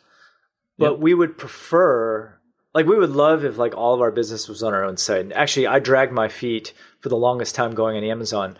But 0.77 0.91
Yep. 0.93 0.99
we 0.99 1.13
would 1.13 1.37
prefer 1.37 2.33
like 2.73 2.85
we 2.85 2.95
would 2.97 3.09
love 3.09 3.43
if 3.43 3.57
like 3.57 3.75
all 3.75 3.93
of 3.93 4.01
our 4.01 4.11
business 4.11 4.47
was 4.47 4.61
on 4.63 4.73
our 4.73 4.83
own 4.85 4.95
site. 4.97 5.21
And 5.21 5.33
actually, 5.33 5.67
I 5.67 5.79
dragged 5.79 6.13
my 6.13 6.27
feet 6.29 6.73
for 6.99 7.09
the 7.09 7.17
longest 7.17 7.55
time 7.55 7.73
going 7.73 7.97
on 7.97 8.03
Amazon. 8.03 8.57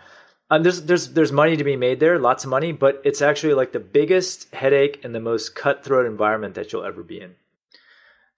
Um, 0.50 0.62
there's 0.62 0.82
there's 0.82 1.12
there's 1.12 1.32
money 1.32 1.56
to 1.56 1.64
be 1.64 1.76
made 1.76 2.00
there, 2.00 2.18
lots 2.18 2.44
of 2.44 2.50
money, 2.50 2.72
but 2.72 3.02
it's 3.04 3.20
actually 3.20 3.54
like 3.54 3.72
the 3.72 3.80
biggest 3.80 4.52
headache 4.54 5.04
and 5.04 5.14
the 5.14 5.20
most 5.20 5.54
cutthroat 5.54 6.06
environment 6.06 6.54
that 6.54 6.72
you'll 6.72 6.84
ever 6.84 7.02
be 7.02 7.20
in. 7.20 7.34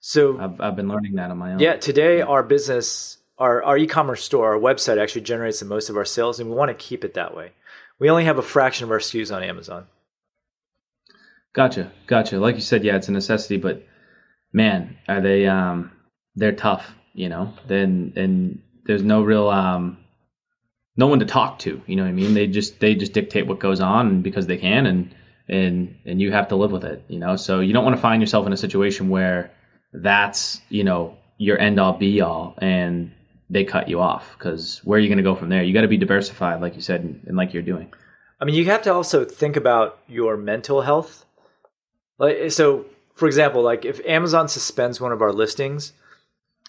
So 0.01 0.39
I've, 0.39 0.59
I've 0.59 0.75
been 0.75 0.89
learning 0.89 1.15
that 1.15 1.31
on 1.31 1.37
my 1.37 1.53
own. 1.53 1.59
yeah, 1.59 1.77
today 1.77 2.21
our 2.21 2.43
business, 2.43 3.17
our, 3.37 3.63
our 3.63 3.77
e-commerce 3.77 4.23
store, 4.23 4.53
our 4.53 4.59
website 4.59 5.01
actually 5.01 5.21
generates 5.21 5.59
the 5.59 5.65
most 5.65 5.89
of 5.89 5.95
our 5.95 6.05
sales, 6.05 6.39
and 6.39 6.49
we 6.49 6.55
want 6.55 6.69
to 6.69 6.75
keep 6.75 7.05
it 7.05 7.13
that 7.13 7.35
way. 7.35 7.51
We 7.99 8.09
only 8.09 8.25
have 8.25 8.39
a 8.39 8.43
fraction 8.43 8.85
of 8.85 8.91
our 8.91 8.99
SKUs 8.99 9.33
on 9.33 9.43
Amazon. 9.43 9.85
Gotcha, 11.53 11.91
gotcha. 12.07 12.39
Like 12.39 12.55
you 12.55 12.61
said, 12.61 12.83
yeah, 12.83 12.95
it's 12.95 13.09
a 13.09 13.11
necessity, 13.11 13.57
but 13.57 13.85
man, 14.51 14.97
are 15.07 15.21
they 15.21 15.47
um 15.47 15.91
they're 16.35 16.51
tough, 16.51 16.91
you 17.13 17.29
know. 17.29 17.53
Then 17.67 18.13
and 18.15 18.61
there's 18.85 19.03
no 19.03 19.21
real 19.21 19.49
um 19.49 19.97
no 20.95 21.07
one 21.07 21.19
to 21.19 21.25
talk 21.25 21.59
to, 21.59 21.81
you 21.87 21.95
know 21.95 22.03
what 22.03 22.09
I 22.09 22.13
mean? 22.13 22.33
They 22.33 22.47
just 22.47 22.79
they 22.79 22.95
just 22.95 23.13
dictate 23.13 23.47
what 23.47 23.59
goes 23.59 23.79
on 23.79 24.21
because 24.21 24.47
they 24.47 24.57
can 24.57 24.85
and 24.85 25.15
and 25.47 25.95
and 26.05 26.21
you 26.21 26.31
have 26.31 26.49
to 26.49 26.55
live 26.55 26.71
with 26.71 26.83
it, 26.83 27.03
you 27.07 27.19
know. 27.19 27.35
So 27.35 27.59
you 27.59 27.73
don't 27.73 27.83
want 27.83 27.95
to 27.95 28.01
find 28.01 28.21
yourself 28.21 28.45
in 28.47 28.53
a 28.53 28.57
situation 28.57 29.09
where 29.09 29.51
that's, 29.93 30.61
you 30.69 30.83
know, 30.83 31.17
your 31.37 31.59
end 31.59 31.79
all 31.79 31.93
be 31.93 32.21
all 32.21 32.55
and 32.59 33.11
they 33.49 33.65
cut 33.65 33.89
you 33.89 33.99
off 33.99 34.35
because 34.37 34.79
where 34.83 34.97
are 34.97 35.01
you 35.01 35.09
going 35.09 35.17
to 35.17 35.23
go 35.23 35.35
from 35.35 35.49
there? 35.49 35.63
You 35.63 35.73
got 35.73 35.81
to 35.81 35.87
be 35.87 35.97
diversified, 35.97 36.61
like 36.61 36.75
you 36.75 36.81
said, 36.81 37.01
and, 37.01 37.21
and 37.27 37.35
like 37.35 37.53
you're 37.53 37.63
doing. 37.63 37.91
I 38.39 38.45
mean, 38.45 38.55
you 38.55 38.65
have 38.65 38.81
to 38.83 38.93
also 38.93 39.25
think 39.25 39.55
about 39.55 39.99
your 40.07 40.37
mental 40.37 40.81
health. 40.81 41.25
Like, 42.17 42.51
so, 42.51 42.85
for 43.13 43.27
example, 43.27 43.61
like 43.61 43.85
if 43.85 44.03
Amazon 44.05 44.47
suspends 44.47 45.01
one 45.01 45.11
of 45.11 45.21
our 45.21 45.33
listings, 45.33 45.93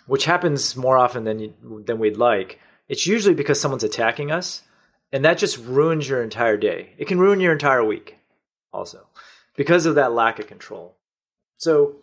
which 0.07 0.25
happens 0.25 0.77
more 0.77 0.99
often 0.99 1.25
than 1.25 1.39
you, 1.39 1.55
than 1.87 1.99
we'd 1.99 2.17
like, 2.17 2.59
it's 2.93 3.07
usually 3.07 3.35
because 3.35 3.59
someone's 3.59 3.85
attacking 3.85 4.31
us, 4.31 4.61
and 5.13 5.25
that 5.25 5.39
just 5.39 5.57
ruins 5.57 6.11
your 6.11 6.23
entire 6.23 6.59
day. 6.59 6.91
It 6.99 7.09
can 7.09 7.19
ruin 7.19 7.41
your 7.41 7.53
entire 7.55 7.83
week, 7.83 8.19
also, 8.71 9.07
because 9.57 9.87
of 9.87 9.95
that 9.95 10.13
lack 10.13 10.39
of 10.39 10.47
control. 10.47 10.95
So, 11.57 11.97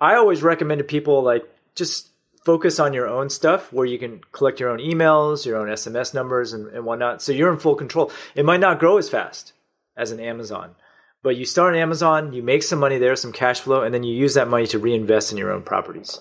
I 0.00 0.14
always 0.14 0.42
recommend 0.42 0.78
to 0.78 0.84
people 0.84 1.22
like 1.22 1.44
just 1.74 2.08
focus 2.46 2.80
on 2.80 2.94
your 2.94 3.06
own 3.06 3.28
stuff 3.28 3.70
where 3.74 3.84
you 3.84 3.98
can 3.98 4.22
collect 4.32 4.58
your 4.58 4.70
own 4.70 4.78
emails, 4.78 5.44
your 5.44 5.58
own 5.58 5.68
SMS 5.68 6.14
numbers, 6.14 6.54
and, 6.54 6.68
and 6.68 6.86
whatnot. 6.86 7.20
So 7.20 7.32
you're 7.32 7.52
in 7.52 7.58
full 7.58 7.74
control. 7.74 8.10
It 8.34 8.46
might 8.46 8.60
not 8.60 8.78
grow 8.78 8.96
as 8.96 9.10
fast 9.10 9.52
as 9.98 10.12
an 10.12 10.20
Amazon, 10.20 10.76
but 11.22 11.36
you 11.36 11.44
start 11.44 11.74
on 11.74 11.80
Amazon, 11.80 12.32
you 12.32 12.42
make 12.42 12.62
some 12.62 12.78
money 12.78 12.96
there, 12.96 13.16
some 13.16 13.32
cash 13.32 13.60
flow, 13.60 13.82
and 13.82 13.92
then 13.92 14.02
you 14.02 14.14
use 14.14 14.32
that 14.32 14.48
money 14.48 14.66
to 14.68 14.78
reinvest 14.78 15.30
in 15.30 15.36
your 15.36 15.52
own 15.52 15.62
properties. 15.62 16.20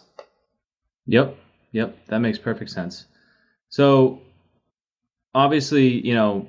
Yep. 1.06 1.38
Yep. 1.72 1.98
That 2.08 2.20
makes 2.20 2.40
perfect 2.40 2.72
sense. 2.72 3.06
So 3.70 4.22
obviously, 5.34 6.06
you 6.06 6.14
know, 6.14 6.48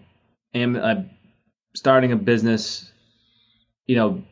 am 0.54 0.76
uh, 0.76 0.94
starting 1.74 2.12
a 2.12 2.16
business, 2.16 2.90
you 3.86 3.96
know, 3.96 4.22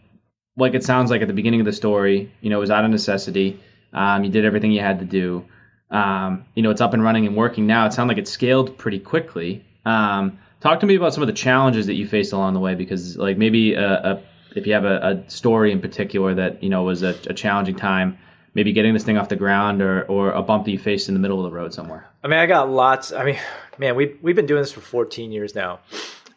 like 0.56 0.74
it 0.74 0.84
sounds 0.84 1.10
like 1.10 1.22
at 1.22 1.28
the 1.28 1.34
beginning 1.34 1.60
of 1.60 1.66
the 1.66 1.72
story, 1.72 2.32
you 2.40 2.50
know, 2.50 2.58
it 2.58 2.60
was 2.60 2.70
out 2.70 2.84
of 2.84 2.90
necessity. 2.90 3.60
Um, 3.92 4.24
you 4.24 4.30
did 4.30 4.44
everything 4.44 4.72
you 4.72 4.80
had 4.80 5.00
to 5.00 5.04
do. 5.04 5.44
Um, 5.90 6.44
you 6.54 6.62
know, 6.62 6.70
it's 6.70 6.80
up 6.80 6.94
and 6.94 7.02
running 7.02 7.26
and 7.26 7.36
working 7.36 7.66
now. 7.66 7.86
It 7.86 7.92
sounds 7.92 8.08
like 8.08 8.18
it 8.18 8.28
scaled 8.28 8.78
pretty 8.78 8.98
quickly. 8.98 9.64
Um, 9.84 10.38
talk 10.60 10.80
to 10.80 10.86
me 10.86 10.96
about 10.96 11.14
some 11.14 11.22
of 11.22 11.26
the 11.26 11.34
challenges 11.34 11.86
that 11.86 11.94
you 11.94 12.06
faced 12.06 12.32
along 12.32 12.54
the 12.54 12.60
way, 12.60 12.74
because 12.74 13.16
like 13.16 13.36
maybe 13.36 13.74
a, 13.74 13.92
a, 13.92 14.22
if 14.56 14.66
you 14.66 14.72
have 14.72 14.84
a, 14.84 15.24
a, 15.26 15.30
story 15.30 15.72
in 15.72 15.80
particular 15.80 16.34
that 16.34 16.62
you 16.62 16.70
know 16.70 16.82
was 16.82 17.02
a, 17.02 17.10
a, 17.28 17.34
challenging 17.34 17.76
time, 17.76 18.18
maybe 18.54 18.72
getting 18.72 18.94
this 18.94 19.04
thing 19.04 19.18
off 19.18 19.28
the 19.28 19.36
ground 19.36 19.82
or 19.82 20.04
or 20.04 20.32
a 20.32 20.42
bump 20.42 20.64
that 20.64 20.70
you 20.70 20.78
faced 20.78 21.08
in 21.08 21.14
the 21.14 21.20
middle 21.20 21.44
of 21.44 21.50
the 21.50 21.56
road 21.56 21.74
somewhere. 21.74 22.06
I 22.22 22.28
mean, 22.28 22.38
I 22.38 22.46
got 22.46 22.70
lots. 22.70 23.12
I 23.12 23.24
mean, 23.24 23.38
man, 23.78 23.96
we 23.96 24.16
we've 24.22 24.36
been 24.36 24.46
doing 24.46 24.62
this 24.62 24.72
for 24.72 24.80
14 24.80 25.32
years 25.32 25.54
now. 25.54 25.80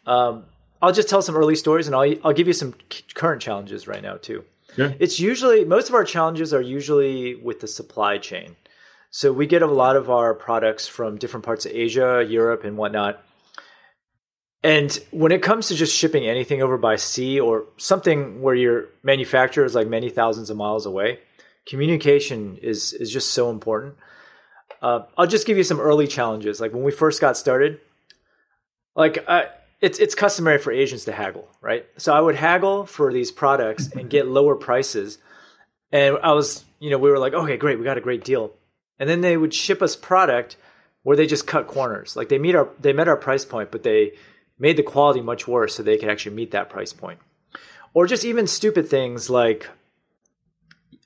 Um, 0.06 0.44
I'll 0.80 0.92
just 0.92 1.08
tell 1.08 1.22
some 1.22 1.36
early 1.36 1.56
stories, 1.56 1.86
and 1.86 1.96
I'll 1.96 2.14
I'll 2.24 2.32
give 2.32 2.46
you 2.46 2.52
some 2.52 2.74
current 3.14 3.40
challenges 3.40 3.86
right 3.88 4.02
now 4.02 4.16
too. 4.16 4.44
Yeah. 4.76 4.92
It's 4.98 5.18
usually 5.18 5.64
most 5.64 5.88
of 5.88 5.94
our 5.94 6.04
challenges 6.04 6.52
are 6.52 6.60
usually 6.60 7.34
with 7.34 7.60
the 7.60 7.68
supply 7.68 8.18
chain. 8.18 8.56
So 9.10 9.32
we 9.32 9.46
get 9.46 9.62
a 9.62 9.66
lot 9.66 9.96
of 9.96 10.10
our 10.10 10.34
products 10.34 10.86
from 10.86 11.16
different 11.16 11.44
parts 11.44 11.64
of 11.64 11.72
Asia, 11.72 12.24
Europe, 12.28 12.64
and 12.64 12.76
whatnot. 12.76 13.22
And 14.62 14.98
when 15.12 15.32
it 15.32 15.42
comes 15.42 15.68
to 15.68 15.74
just 15.74 15.96
shipping 15.96 16.26
anything 16.26 16.62
over 16.62 16.76
by 16.76 16.96
sea 16.96 17.40
or 17.40 17.64
something 17.76 18.42
where 18.42 18.54
your 18.54 18.86
manufacturer 19.02 19.64
is 19.64 19.74
like 19.74 19.88
many 19.88 20.10
thousands 20.10 20.50
of 20.50 20.56
miles 20.56 20.84
away, 20.84 21.20
communication 21.66 22.58
is 22.62 22.92
is 22.92 23.12
just 23.12 23.32
so 23.32 23.50
important. 23.50 23.96
Uh, 24.80 25.00
I'll 25.16 25.26
just 25.26 25.46
give 25.46 25.56
you 25.56 25.64
some 25.64 25.80
early 25.80 26.06
challenges. 26.06 26.60
Like 26.60 26.72
when 26.72 26.84
we 26.84 26.92
first 26.92 27.20
got 27.20 27.36
started, 27.36 27.80
like 28.94 29.24
I, 29.28 29.48
it's 29.80 29.98
it's 29.98 30.14
customary 30.14 30.58
for 30.58 30.72
Asians 30.72 31.04
to 31.04 31.12
haggle, 31.12 31.48
right? 31.60 31.86
So 31.96 32.12
I 32.12 32.20
would 32.20 32.34
haggle 32.34 32.86
for 32.86 33.12
these 33.12 33.30
products 33.30 33.88
and 33.92 34.10
get 34.10 34.26
lower 34.26 34.54
prices. 34.54 35.18
And 35.90 36.18
I 36.22 36.32
was, 36.32 36.64
you 36.80 36.90
know, 36.90 36.98
we 36.98 37.10
were 37.10 37.18
like, 37.18 37.32
okay, 37.32 37.56
great, 37.56 37.78
we 37.78 37.84
got 37.84 37.96
a 37.98 38.02
great 38.02 38.24
deal. 38.24 38.52
And 38.98 39.08
then 39.08 39.20
they 39.20 39.36
would 39.36 39.54
ship 39.54 39.80
us 39.80 39.96
product 39.96 40.56
where 41.02 41.16
they 41.16 41.26
just 41.26 41.46
cut 41.46 41.66
corners. 41.66 42.16
Like 42.16 42.28
they 42.28 42.38
meet 42.38 42.54
our 42.54 42.68
they 42.78 42.92
met 42.92 43.08
our 43.08 43.16
price 43.16 43.44
point, 43.44 43.70
but 43.70 43.82
they 43.82 44.12
made 44.58 44.76
the 44.76 44.82
quality 44.82 45.20
much 45.20 45.46
worse 45.46 45.74
so 45.74 45.82
they 45.82 45.96
could 45.96 46.10
actually 46.10 46.34
meet 46.34 46.50
that 46.50 46.70
price 46.70 46.92
point. 46.92 47.20
Or 47.94 48.06
just 48.06 48.24
even 48.24 48.46
stupid 48.46 48.88
things 48.88 49.30
like 49.30 49.68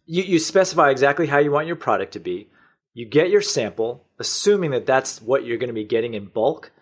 you, 0.06 0.22
you 0.22 0.38
specify 0.38 0.90
exactly 0.90 1.26
how 1.26 1.38
you 1.38 1.50
want 1.50 1.66
your 1.66 1.76
product 1.76 2.12
to 2.12 2.20
be. 2.20 2.48
You 2.94 3.06
get 3.06 3.30
your 3.30 3.40
sample, 3.40 4.04
assuming 4.18 4.70
that 4.72 4.86
that's 4.86 5.22
what 5.22 5.44
you're 5.44 5.58
going 5.58 5.68
to 5.68 5.74
be 5.74 5.84
getting 5.84 6.14
in 6.14 6.26
bulk 6.26 6.72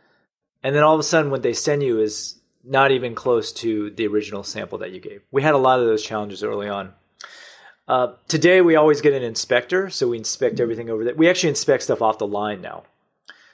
and 0.62 0.74
then 0.74 0.82
all 0.82 0.94
of 0.94 1.00
a 1.00 1.04
sudden 1.04 1.30
what 1.30 1.42
they 1.42 1.52
send 1.52 1.82
you 1.82 2.00
is 2.00 2.38
not 2.62 2.90
even 2.90 3.14
close 3.14 3.52
to 3.52 3.90
the 3.90 4.06
original 4.06 4.42
sample 4.42 4.78
that 4.78 4.92
you 4.92 5.00
gave. 5.00 5.22
We 5.30 5.42
had 5.42 5.54
a 5.54 5.58
lot 5.58 5.80
of 5.80 5.86
those 5.86 6.02
challenges 6.02 6.44
early 6.44 6.68
on. 6.68 6.92
Uh, 7.88 8.14
today 8.28 8.60
we 8.60 8.76
always 8.76 9.00
get 9.00 9.14
an 9.14 9.22
inspector, 9.22 9.90
so 9.90 10.08
we 10.08 10.18
inspect 10.18 10.60
everything 10.60 10.90
over 10.90 11.04
there. 11.04 11.14
We 11.14 11.28
actually 11.28 11.48
inspect 11.48 11.84
stuff 11.84 12.02
off 12.02 12.18
the 12.18 12.26
line 12.26 12.60
now, 12.60 12.84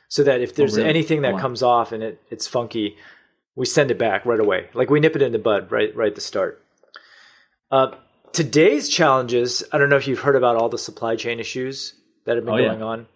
so 0.08 0.22
that 0.24 0.40
if 0.40 0.54
there's 0.54 0.74
oh, 0.74 0.78
really? 0.78 0.90
anything 0.90 1.22
that 1.22 1.32
oh, 1.32 1.34
wow. 1.36 1.40
comes 1.40 1.62
off 1.62 1.92
and 1.92 2.02
it, 2.02 2.20
it's 2.28 2.46
funky, 2.46 2.96
we 3.54 3.64
send 3.64 3.90
it 3.90 3.98
back 3.98 4.26
right 4.26 4.40
away. 4.40 4.68
Like 4.74 4.90
we 4.90 5.00
nip 5.00 5.16
it 5.16 5.22
in 5.22 5.32
the 5.32 5.38
bud 5.38 5.72
right 5.72 5.94
right 5.96 6.08
at 6.08 6.16
the 6.16 6.20
start. 6.20 6.62
Uh, 7.70 7.92
today's 8.36 8.90
challenges. 8.90 9.64
I 9.72 9.78
don't 9.78 9.88
know 9.88 9.96
if 9.96 10.06
you've 10.06 10.20
heard 10.20 10.36
about 10.36 10.56
all 10.56 10.68
the 10.68 10.76
supply 10.76 11.16
chain 11.16 11.40
issues 11.40 11.94
that 12.26 12.36
have 12.36 12.44
been 12.44 12.52
oh, 12.52 12.58
going 12.58 12.80
yeah. 12.80 12.84
on. 12.84 13.06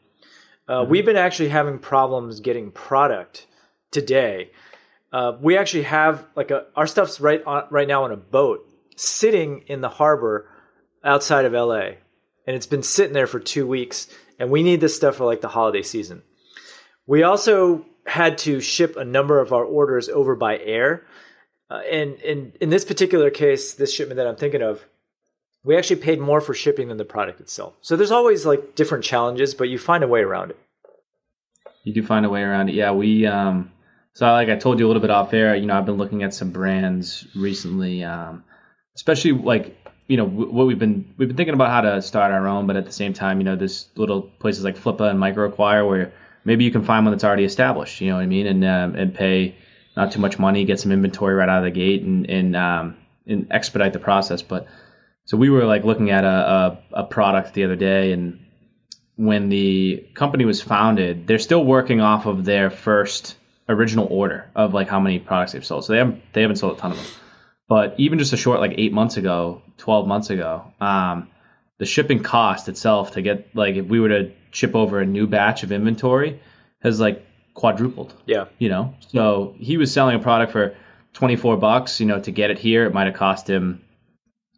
Uh, 0.66 0.72
mm-hmm. 0.72 0.90
We've 0.90 1.04
been 1.04 1.18
actually 1.18 1.50
having 1.50 1.78
problems 1.78 2.40
getting 2.40 2.70
product 2.70 3.46
today. 3.90 4.50
Uh, 5.12 5.36
we 5.38 5.58
actually 5.58 5.82
have 5.82 6.24
like 6.36 6.50
a 6.50 6.68
our 6.74 6.86
stuff's 6.86 7.20
right 7.20 7.44
on, 7.44 7.64
right 7.70 7.86
now 7.86 8.04
on 8.04 8.12
a 8.12 8.16
boat 8.16 8.66
sitting 8.96 9.62
in 9.66 9.82
the 9.82 9.90
harbor 9.90 10.48
outside 11.04 11.44
of 11.44 11.52
LA, 11.52 11.96
and 12.46 12.56
it's 12.56 12.66
been 12.66 12.82
sitting 12.82 13.12
there 13.12 13.26
for 13.26 13.40
two 13.40 13.66
weeks. 13.66 14.08
And 14.38 14.50
we 14.50 14.62
need 14.62 14.80
this 14.80 14.96
stuff 14.96 15.16
for 15.16 15.26
like 15.26 15.42
the 15.42 15.48
holiday 15.48 15.82
season. 15.82 16.22
We 17.06 17.22
also 17.22 17.84
had 18.06 18.38
to 18.38 18.62
ship 18.62 18.96
a 18.96 19.04
number 19.04 19.38
of 19.38 19.52
our 19.52 19.64
orders 19.64 20.08
over 20.08 20.34
by 20.34 20.56
air. 20.60 21.04
Uh, 21.68 21.82
and 21.90 22.14
in 22.20 22.54
in 22.58 22.70
this 22.70 22.86
particular 22.86 23.28
case, 23.28 23.74
this 23.74 23.94
shipment 23.94 24.16
that 24.16 24.26
I'm 24.26 24.36
thinking 24.36 24.62
of, 24.62 24.86
we 25.64 25.76
actually 25.76 25.96
paid 25.96 26.20
more 26.20 26.40
for 26.40 26.54
shipping 26.54 26.88
than 26.88 26.96
the 26.96 27.04
product 27.04 27.40
itself. 27.40 27.74
So 27.80 27.96
there's 27.96 28.10
always 28.10 28.46
like 28.46 28.74
different 28.74 29.04
challenges, 29.04 29.54
but 29.54 29.68
you 29.68 29.78
find 29.78 30.02
a 30.02 30.08
way 30.08 30.20
around 30.20 30.50
it. 30.50 30.58
You 31.84 31.94
do 31.94 32.02
find 32.02 32.26
a 32.26 32.30
way 32.30 32.42
around 32.42 32.68
it. 32.68 32.74
Yeah, 32.74 32.92
we 32.92 33.26
um 33.26 33.70
so, 34.12 34.26
like 34.26 34.48
I 34.48 34.56
told 34.56 34.78
you 34.78 34.86
a 34.86 34.88
little 34.88 35.00
bit 35.00 35.10
off 35.10 35.32
air, 35.32 35.54
you 35.54 35.66
know, 35.66 35.78
I've 35.78 35.86
been 35.86 35.96
looking 35.96 36.22
at 36.22 36.34
some 36.34 36.50
brands 36.50 37.26
recently, 37.36 38.04
um, 38.04 38.44
especially 38.94 39.32
like 39.32 39.76
you 40.08 40.16
know 40.16 40.26
what 40.26 40.66
we've 40.66 40.78
been 40.78 41.14
we've 41.16 41.28
been 41.28 41.36
thinking 41.36 41.54
about 41.54 41.70
how 41.70 41.80
to 41.82 42.02
start 42.02 42.32
our 42.32 42.48
own, 42.48 42.66
but 42.66 42.76
at 42.76 42.84
the 42.84 42.92
same 42.92 43.12
time, 43.12 43.38
you 43.38 43.44
know, 43.44 43.56
there's 43.56 43.88
little 43.94 44.22
places 44.22 44.64
like 44.64 44.76
Flippa 44.76 45.08
and 45.08 45.18
Microacquire 45.20 45.88
where 45.88 46.12
maybe 46.44 46.64
you 46.64 46.72
can 46.72 46.84
find 46.84 47.04
one 47.04 47.12
that's 47.12 47.24
already 47.24 47.44
established, 47.44 48.00
you 48.00 48.08
know 48.08 48.16
what 48.16 48.22
I 48.22 48.26
mean, 48.26 48.46
and 48.46 48.64
um, 48.64 48.94
and 48.96 49.14
pay 49.14 49.54
not 49.96 50.12
too 50.12 50.20
much 50.20 50.38
money, 50.38 50.64
get 50.64 50.80
some 50.80 50.92
inventory 50.92 51.34
right 51.34 51.48
out 51.48 51.58
of 51.58 51.64
the 51.64 51.70
gate, 51.70 52.02
and 52.02 52.28
and 52.28 52.56
um, 52.56 52.96
and 53.26 53.46
expedite 53.52 53.92
the 53.92 54.00
process. 54.00 54.42
But 54.42 54.66
so 55.30 55.36
we 55.36 55.48
were 55.48 55.64
like 55.64 55.84
looking 55.84 56.10
at 56.10 56.24
a, 56.24 56.26
a, 56.92 57.02
a 57.02 57.04
product 57.04 57.54
the 57.54 57.62
other 57.62 57.76
day, 57.76 58.10
and 58.10 58.44
when 59.14 59.48
the 59.48 60.04
company 60.12 60.44
was 60.44 60.60
founded, 60.60 61.28
they're 61.28 61.38
still 61.38 61.64
working 61.64 62.00
off 62.00 62.26
of 62.26 62.44
their 62.44 62.68
first 62.68 63.36
original 63.68 64.08
order 64.10 64.50
of 64.56 64.74
like 64.74 64.88
how 64.88 64.98
many 64.98 65.20
products 65.20 65.52
they've 65.52 65.64
sold. 65.64 65.84
So 65.84 65.92
they 65.92 65.98
haven't 65.98 66.20
they 66.32 66.42
haven't 66.42 66.56
sold 66.56 66.78
a 66.78 66.80
ton 66.80 66.90
of 66.90 66.96
them. 66.96 67.06
But 67.68 67.94
even 67.98 68.18
just 68.18 68.32
a 68.32 68.36
short 68.36 68.58
like 68.58 68.74
eight 68.76 68.92
months 68.92 69.18
ago, 69.18 69.62
twelve 69.76 70.08
months 70.08 70.30
ago, 70.30 70.64
um, 70.80 71.28
the 71.78 71.86
shipping 71.86 72.24
cost 72.24 72.68
itself 72.68 73.12
to 73.12 73.22
get 73.22 73.54
like 73.54 73.76
if 73.76 73.86
we 73.86 74.00
were 74.00 74.08
to 74.08 74.32
ship 74.50 74.74
over 74.74 74.98
a 74.98 75.06
new 75.06 75.28
batch 75.28 75.62
of 75.62 75.70
inventory 75.70 76.42
has 76.82 76.98
like 76.98 77.24
quadrupled. 77.54 78.12
Yeah. 78.26 78.46
You 78.58 78.68
know? 78.68 78.94
So 79.06 79.54
he 79.60 79.76
was 79.76 79.92
selling 79.92 80.16
a 80.16 80.18
product 80.18 80.50
for 80.50 80.74
twenty 81.12 81.36
four 81.36 81.56
bucks, 81.56 82.00
you 82.00 82.06
know, 82.06 82.18
to 82.20 82.32
get 82.32 82.50
it 82.50 82.58
here, 82.58 82.84
it 82.84 82.92
might 82.92 83.06
have 83.06 83.14
cost 83.14 83.48
him 83.48 83.82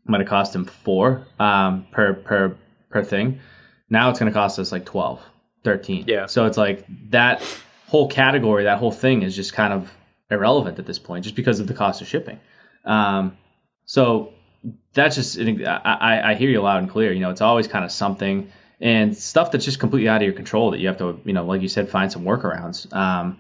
might 0.04 0.21
have 0.21 0.28
cost 0.28 0.54
him 0.54 0.64
four 0.64 1.26
um, 1.38 1.87
per 1.90 2.14
per 2.14 2.56
per 2.90 3.04
thing. 3.04 3.40
Now 3.88 4.11
it's 4.11 4.18
gonna 4.18 4.32
cost 4.32 4.59
us 4.59 4.73
like 4.73 4.85
12, 4.85 5.21
13. 5.64 6.04
Yeah. 6.06 6.26
So 6.26 6.47
it's 6.47 6.56
like 6.56 6.85
that 7.11 7.42
whole 7.87 8.09
category, 8.09 8.64
that 8.64 8.78
whole 8.78 8.92
thing 8.92 9.23
is 9.23 9.37
just 9.37 9.52
kind 9.52 9.73
of 9.73 9.90
irrelevant 10.30 10.78
at 10.78 10.87
this 10.87 10.99
point, 10.99 11.25
just 11.25 11.37
because 11.37 11.61
of 11.61 11.66
the 11.66 11.75
cost 11.75 12.00
of 12.00 12.09
shipping. 12.09 12.40
Um, 12.85 13.37
so 13.85 14.32
that's 14.94 15.16
just 15.16 15.38
I, 15.38 16.32
I 16.32 16.35
hear 16.35 16.50
you 16.50 16.61
loud 16.61 16.82
and 16.82 16.90
clear. 16.90 17.12
You 17.12 17.21
know, 17.21 17.30
it's 17.30 17.40
always 17.40 17.68
kind 17.68 17.85
of 17.85 17.92
something 17.92 18.50
and 18.80 19.16
stuff 19.16 19.52
that's 19.52 19.64
just 19.64 19.78
completely 19.78 20.09
out 20.09 20.16
of 20.16 20.23
your 20.25 20.35
control 20.35 20.73
that 20.73 20.80
you 20.80 20.88
have 20.88 20.99
to, 20.99 21.21
you 21.25 21.32
know, 21.32 21.44
like 21.44 21.62
you 21.62 21.68
said, 21.68 21.88
find 21.88 22.11
some 22.11 22.25
workarounds. 22.25 22.92
Um, 22.92 23.38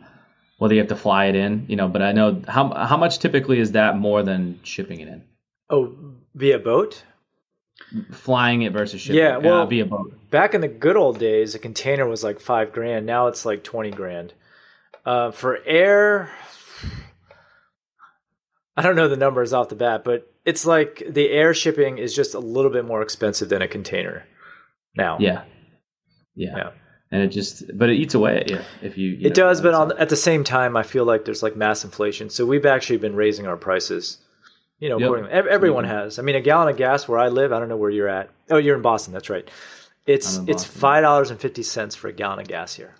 whether 0.58 0.74
you 0.74 0.80
have 0.80 0.88
to 0.90 0.96
fly 0.96 1.24
it 1.26 1.34
in, 1.34 1.66
you 1.68 1.74
know, 1.74 1.88
but 1.88 2.02
I 2.02 2.12
know 2.12 2.40
how 2.46 2.72
how 2.72 2.96
much 2.96 3.18
typically 3.18 3.58
is 3.58 3.72
that 3.72 3.96
more 3.96 4.22
than 4.22 4.60
shipping 4.62 5.00
it 5.00 5.08
in? 5.08 5.24
Oh, 5.68 5.96
via 6.34 6.58
boat? 6.58 7.04
Flying 8.12 8.62
it 8.62 8.72
versus 8.72 9.00
shipping. 9.00 9.18
Yeah, 9.18 9.38
well, 9.38 9.62
uh, 9.62 9.66
via 9.66 9.84
boat. 9.84 10.30
Back 10.30 10.54
in 10.54 10.60
the 10.60 10.68
good 10.68 10.96
old 10.96 11.18
days, 11.18 11.54
a 11.54 11.58
container 11.58 12.06
was 12.06 12.22
like 12.22 12.40
five 12.40 12.72
grand. 12.72 13.06
Now 13.06 13.26
it's 13.26 13.44
like 13.44 13.64
twenty 13.64 13.90
grand. 13.90 14.34
Uh, 15.04 15.30
for 15.30 15.58
air, 15.66 16.30
I 18.76 18.82
don't 18.82 18.96
know 18.96 19.08
the 19.08 19.16
numbers 19.16 19.52
off 19.52 19.68
the 19.68 19.74
bat, 19.74 20.04
but 20.04 20.32
it's 20.44 20.64
like 20.64 21.02
the 21.08 21.30
air 21.30 21.54
shipping 21.54 21.98
is 21.98 22.14
just 22.14 22.34
a 22.34 22.38
little 22.38 22.70
bit 22.70 22.84
more 22.84 23.02
expensive 23.02 23.48
than 23.48 23.62
a 23.62 23.68
container 23.68 24.24
now. 24.96 25.18
Yeah. 25.20 25.44
Yeah. 26.34 26.56
yeah. 26.56 26.70
And 27.10 27.22
it 27.22 27.28
just, 27.28 27.64
but 27.76 27.90
it 27.90 27.96
eats 27.96 28.14
away 28.14 28.38
at 28.38 28.50
you 28.50 28.58
if 28.80 28.96
you. 28.96 29.10
you 29.10 29.26
it 29.26 29.36
know, 29.36 29.48
does, 29.48 29.60
but 29.60 29.74
on, 29.74 29.98
at 29.98 30.08
the 30.08 30.16
same 30.16 30.44
time, 30.44 30.76
I 30.76 30.82
feel 30.82 31.04
like 31.04 31.24
there's 31.26 31.42
like 31.42 31.56
mass 31.56 31.84
inflation. 31.84 32.30
So 32.30 32.46
we've 32.46 32.64
actually 32.64 32.96
been 32.96 33.14
raising 33.14 33.46
our 33.46 33.56
prices. 33.56 34.18
You 34.82 34.88
know, 34.88 34.98
yep. 34.98 35.46
everyone 35.46 35.84
has. 35.84 36.18
I 36.18 36.22
mean, 36.22 36.34
a 36.34 36.40
gallon 36.40 36.66
of 36.66 36.76
gas 36.76 37.06
where 37.06 37.16
I 37.16 37.28
live, 37.28 37.52
I 37.52 37.60
don't 37.60 37.68
know 37.68 37.76
where 37.76 37.88
you're 37.88 38.08
at. 38.08 38.30
Oh, 38.50 38.56
you're 38.56 38.74
in 38.74 38.82
Boston. 38.82 39.12
That's 39.12 39.30
right. 39.30 39.48
It's 40.06 40.40
it's 40.48 40.64
five 40.64 41.02
dollars 41.02 41.30
and 41.30 41.40
fifty 41.40 41.62
cents 41.62 41.94
for 41.94 42.08
a 42.08 42.12
gallon 42.12 42.40
of 42.40 42.48
gas 42.48 42.74
here. 42.74 42.96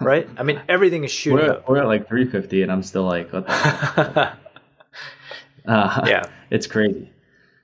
right? 0.00 0.26
I 0.38 0.44
mean, 0.44 0.62
everything 0.70 1.04
is 1.04 1.10
shooting 1.10 1.46
We're, 1.46 1.52
up. 1.52 1.68
we're 1.68 1.76
at 1.76 1.86
like 1.86 2.08
350, 2.08 2.62
and 2.62 2.72
I'm 2.72 2.82
still 2.82 3.04
like, 3.04 3.30
what 3.30 3.46
the 3.46 3.52
uh, 5.68 6.04
yeah. 6.06 6.24
it's 6.48 6.66
crazy. 6.66 7.10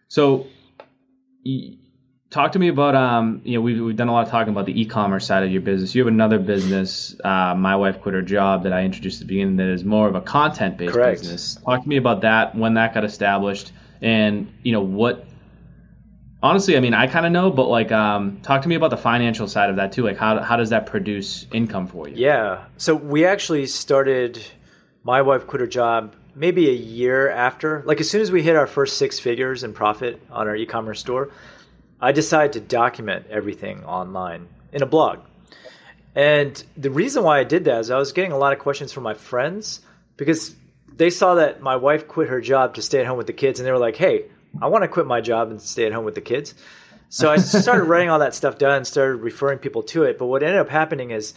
So, 0.09 0.47
talk 2.35 2.53
to 2.53 2.59
me 2.59 2.67
about 2.67 2.97
um, 2.97 3.41
you 3.45 3.55
know, 3.55 3.61
we've 3.61 3.81
we've 3.81 3.97
done 3.97 4.09
a 4.09 4.13
lot 4.13 4.27
of 4.27 4.31
talking 4.31 4.53
about 4.53 4.67
the 4.67 4.79
e-commerce 4.79 5.25
side 5.25 5.45
of 5.45 5.53
your 5.53 5.63
business. 5.63 5.95
You 5.95 6.03
have 6.03 6.13
another 6.13 6.41
business, 6.41 7.15
uh, 7.23 7.55
my 7.55 7.77
wife 7.77 8.01
quit 8.01 8.15
her 8.15 8.23
job 8.23 8.65
that 8.65 8.73
I 8.73 8.83
introduced 8.83 9.23
at 9.23 9.29
the 9.29 9.35
beginning 9.35 9.57
that 9.57 9.69
is 9.69 9.85
more 9.85 10.09
of 10.09 10.17
a 10.17 10.21
content-based 10.21 10.93
Correct. 10.93 11.21
business. 11.21 11.55
Talk 11.65 11.85
to 11.85 11.89
me 11.89 11.97
about 11.97 12.23
that, 12.23 12.57
when 12.57 12.75
that 12.75 12.93
got 12.93 13.05
established, 13.05 13.73
and 14.03 14.53
you 14.63 14.73
know 14.73 14.83
what. 14.83 15.25
Honestly, 16.43 16.77
I 16.77 16.81
mean, 16.81 16.93
I 16.93 17.07
kind 17.07 17.25
of 17.25 17.33
know, 17.33 17.51
but 17.51 17.69
like, 17.69 17.91
um, 17.91 18.41
talk 18.43 18.61
to 18.63 18.69
me 18.69 18.75
about 18.75 18.91
the 18.91 18.99
financial 18.99 19.49
side 19.49 19.71
of 19.71 19.77
that 19.77 19.93
too. 19.93 20.03
Like, 20.03 20.19
how 20.19 20.41
how 20.41 20.57
does 20.57 20.71
that 20.71 20.87
produce 20.87 21.47
income 21.53 21.87
for 21.87 22.07
you? 22.07 22.17
Yeah. 22.17 22.65
So 22.77 22.95
we 22.95 23.25
actually 23.25 23.67
started. 23.67 24.43
My 25.07 25.21
wife 25.23 25.47
quit 25.47 25.61
her 25.61 25.67
job 25.67 26.15
maybe 26.35 26.69
a 26.69 26.73
year 26.73 27.29
after. 27.31 27.83
Like 27.87 28.01
as 28.01 28.11
soon 28.11 28.23
as 28.23 28.33
we 28.33 28.43
hit 28.43 28.57
our 28.57 28.67
first 28.67 28.97
six 28.97 29.21
figures 29.21 29.63
in 29.63 29.73
profit 29.73 30.21
on 30.31 30.49
our 30.49 30.57
e-commerce 30.57 30.99
store, 30.99 31.31
I 32.05 32.13
decided 32.13 32.53
to 32.53 32.61
document 32.61 33.29
everything 33.31 33.83
online 33.85 34.49
in 34.75 34.83
a 34.83 34.87
blog. 34.87 35.21
And 36.15 36.63
the 36.77 36.91
reason 36.91 37.25
why 37.25 37.41
I 37.41 37.45
did 37.45 37.65
that 37.65 37.81
is 37.81 37.91
I 37.91 37.97
was 37.97 38.13
getting 38.13 38.31
a 38.31 38.37
lot 38.37 38.53
of 38.53 38.59
questions 38.59 38.93
from 38.93 39.05
my 39.05 39.15
friends 39.15 39.81
because 40.19 40.55
they 40.95 41.09
saw 41.09 41.37
that 41.37 41.63
my 41.63 41.77
wife 41.77 42.07
quit 42.07 42.29
her 42.29 42.43
job 42.43 42.75
to 42.75 42.83
stay 42.83 43.01
at 43.01 43.07
home 43.07 43.17
with 43.17 43.27
the 43.27 43.33
kids, 43.33 43.59
and 43.59 43.67
they 43.67 43.73
were 43.73 43.79
like, 43.79 43.97
"Hey, 43.97 44.27
I 44.61 44.67
want 44.67 44.83
to 44.83 44.89
quit 44.89 45.07
my 45.07 45.23
job 45.23 45.51
and 45.51 45.63
stay 45.63 45.87
at 45.87 45.95
home 45.95 46.05
with 46.05 46.15
the 46.15 46.21
kids." 46.21 46.53
So 47.09 47.31
I 47.31 47.37
started 47.63 47.85
writing 47.85 48.11
all 48.11 48.19
that 48.19 48.35
stuff 48.35 48.59
down, 48.59 48.73
and 48.73 48.87
started 48.87 49.23
referring 49.23 49.59
people 49.59 49.83
to 49.85 50.03
it. 50.03 50.19
But 50.19 50.27
what 50.27 50.43
ended 50.43 50.61
up 50.61 50.69
happening 50.69 51.11
is 51.11 51.33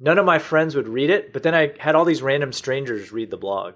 none 0.00 0.18
of 0.18 0.24
my 0.24 0.38
friends 0.38 0.74
would 0.74 0.88
read 0.88 1.10
it, 1.10 1.34
but 1.34 1.42
then 1.42 1.54
I 1.54 1.74
had 1.78 1.94
all 1.94 2.06
these 2.06 2.22
random 2.22 2.54
strangers 2.54 3.12
read 3.12 3.30
the 3.30 3.36
blog. 3.36 3.74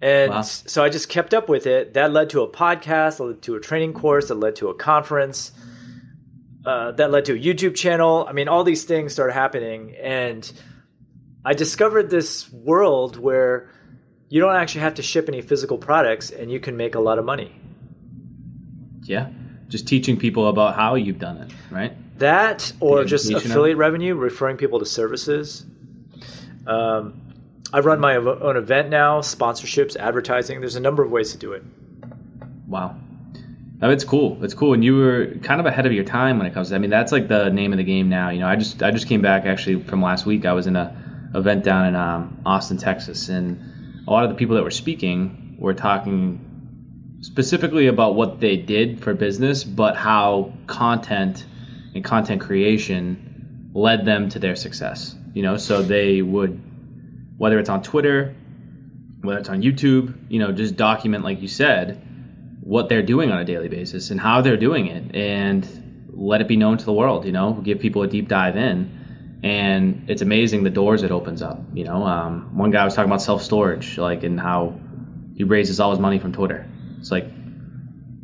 And 0.00 0.30
Wow. 0.30 0.42
so 0.42 0.84
I 0.84 0.88
just 0.90 1.08
kept 1.08 1.32
up 1.32 1.48
with 1.48 1.66
it. 1.66 1.94
That 1.94 2.12
led 2.12 2.30
to 2.30 2.42
a 2.42 2.48
podcast, 2.48 3.18
led 3.18 3.42
to 3.42 3.54
a 3.54 3.60
training 3.60 3.94
course, 3.94 4.28
that 4.28 4.34
led 4.34 4.56
to 4.56 4.68
a 4.68 4.74
conference, 4.74 5.52
uh, 6.66 6.92
that 6.92 7.10
led 7.10 7.24
to 7.26 7.32
a 7.32 7.38
YouTube 7.38 7.74
channel. 7.74 8.26
I 8.28 8.32
mean, 8.32 8.48
all 8.48 8.62
these 8.64 8.84
things 8.84 9.12
started 9.12 9.32
happening. 9.32 9.94
And 10.02 10.50
I 11.44 11.54
discovered 11.54 12.10
this 12.10 12.52
world 12.52 13.16
where 13.18 13.70
you 14.28 14.40
don't 14.40 14.56
actually 14.56 14.82
have 14.82 14.94
to 14.94 15.02
ship 15.02 15.28
any 15.28 15.40
physical 15.40 15.78
products 15.78 16.30
and 16.30 16.50
you 16.50 16.60
can 16.60 16.76
make 16.76 16.94
a 16.94 17.00
lot 17.00 17.18
of 17.18 17.24
money. 17.24 17.54
Yeah. 19.04 19.28
Just 19.68 19.86
teaching 19.88 20.16
people 20.18 20.48
about 20.48 20.74
how 20.74 20.94
you've 20.96 21.18
done 21.18 21.38
it, 21.38 21.52
right? 21.70 21.92
That 22.18 22.72
or 22.80 23.04
just 23.04 23.30
affiliate 23.30 23.76
revenue, 23.76 24.14
referring 24.14 24.56
people 24.56 24.78
to 24.80 24.86
services. 24.86 25.64
Um, 26.66 27.20
I 27.72 27.80
run 27.80 28.00
my 28.00 28.16
own 28.16 28.56
event 28.56 28.88
now, 28.88 29.20
sponsorships, 29.20 29.96
advertising. 29.96 30.60
There's 30.60 30.76
a 30.76 30.80
number 30.80 31.02
of 31.02 31.10
ways 31.10 31.32
to 31.32 31.38
do 31.38 31.52
it. 31.52 31.62
Wow. 32.66 32.96
No, 33.80 33.90
it's 33.90 34.04
cool. 34.04 34.42
It's 34.42 34.54
cool, 34.54 34.72
and 34.72 34.82
you 34.82 34.96
were 34.96 35.34
kind 35.42 35.60
of 35.60 35.66
ahead 35.66 35.84
of 35.84 35.92
your 35.92 36.04
time 36.04 36.38
when 36.38 36.46
it 36.46 36.54
comes. 36.54 36.70
to 36.70 36.74
I 36.74 36.78
mean, 36.78 36.90
that's 36.90 37.12
like 37.12 37.28
the 37.28 37.50
name 37.50 37.72
of 37.72 37.76
the 37.76 37.84
game 37.84 38.08
now. 38.08 38.30
You 38.30 38.40
know, 38.40 38.46
I 38.46 38.56
just 38.56 38.82
I 38.82 38.90
just 38.90 39.06
came 39.06 39.20
back 39.20 39.44
actually 39.44 39.82
from 39.82 40.00
last 40.00 40.24
week. 40.24 40.46
I 40.46 40.52
was 40.52 40.66
in 40.66 40.76
a 40.76 41.30
event 41.34 41.64
down 41.64 41.86
in 41.86 41.96
um, 41.96 42.40
Austin, 42.46 42.78
Texas, 42.78 43.28
and 43.28 44.04
a 44.06 44.10
lot 44.10 44.24
of 44.24 44.30
the 44.30 44.36
people 44.36 44.56
that 44.56 44.62
were 44.62 44.70
speaking 44.70 45.56
were 45.58 45.74
talking 45.74 47.18
specifically 47.20 47.86
about 47.88 48.14
what 48.14 48.40
they 48.40 48.56
did 48.56 49.02
for 49.02 49.12
business, 49.14 49.64
but 49.64 49.96
how 49.96 50.52
content 50.66 51.44
and 51.94 52.04
content 52.04 52.40
creation 52.40 53.70
led 53.74 54.04
them 54.04 54.28
to 54.30 54.38
their 54.38 54.56
success. 54.56 55.14
You 55.34 55.42
know, 55.42 55.56
so 55.56 55.82
they 55.82 56.22
would, 56.22 56.60
whether 57.38 57.58
it's 57.58 57.68
on 57.68 57.82
Twitter, 57.82 58.34
whether 59.20 59.38
it's 59.38 59.48
on 59.48 59.62
YouTube, 59.62 60.14
you 60.28 60.38
know, 60.38 60.52
just 60.52 60.76
document, 60.76 61.24
like 61.24 61.40
you 61.42 61.48
said, 61.48 62.02
what 62.60 62.88
they're 62.88 63.02
doing 63.02 63.30
on 63.30 63.38
a 63.38 63.44
daily 63.44 63.68
basis 63.68 64.10
and 64.10 64.20
how 64.20 64.40
they're 64.42 64.56
doing 64.56 64.86
it 64.86 65.14
and 65.14 66.08
let 66.12 66.40
it 66.40 66.48
be 66.48 66.56
known 66.56 66.78
to 66.78 66.84
the 66.84 66.92
world, 66.92 67.24
you 67.26 67.32
know, 67.32 67.52
give 67.52 67.78
people 67.78 68.02
a 68.02 68.08
deep 68.08 68.28
dive 68.28 68.56
in. 68.56 69.40
And 69.42 70.08
it's 70.08 70.22
amazing 70.22 70.64
the 70.64 70.70
doors 70.70 71.02
it 71.02 71.10
opens 71.10 71.42
up. 71.42 71.60
You 71.74 71.84
know, 71.84 72.02
um, 72.04 72.56
one 72.56 72.70
guy 72.70 72.84
was 72.84 72.94
talking 72.94 73.10
about 73.10 73.22
self 73.22 73.42
storage, 73.42 73.98
like, 73.98 74.24
and 74.24 74.40
how 74.40 74.80
he 75.36 75.44
raises 75.44 75.78
all 75.78 75.90
his 75.90 76.00
money 76.00 76.18
from 76.18 76.32
Twitter. 76.32 76.66
It's 76.98 77.10
like, 77.10 77.30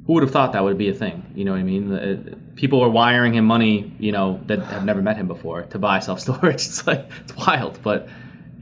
who 0.06 0.14
would 0.14 0.22
have 0.22 0.32
thought 0.32 0.54
that 0.54 0.64
would 0.64 0.78
be 0.78 0.88
a 0.88 0.94
thing? 0.94 1.32
You 1.34 1.44
know 1.44 1.52
what 1.52 1.60
I 1.60 1.62
mean? 1.62 1.92
Uh, 1.92 2.34
People 2.54 2.82
are 2.82 2.88
wiring 2.88 3.34
him 3.34 3.46
money, 3.46 3.94
you 3.98 4.12
know, 4.12 4.40
that 4.46 4.60
have 4.64 4.84
never 4.84 5.00
met 5.00 5.16
him 5.16 5.26
before 5.26 5.62
to 5.62 5.78
buy 5.78 6.00
self 6.00 6.20
storage. 6.20 6.54
It's 6.66 6.86
like 6.86 7.10
it's 7.22 7.36
wild, 7.36 7.80
but 7.82 8.08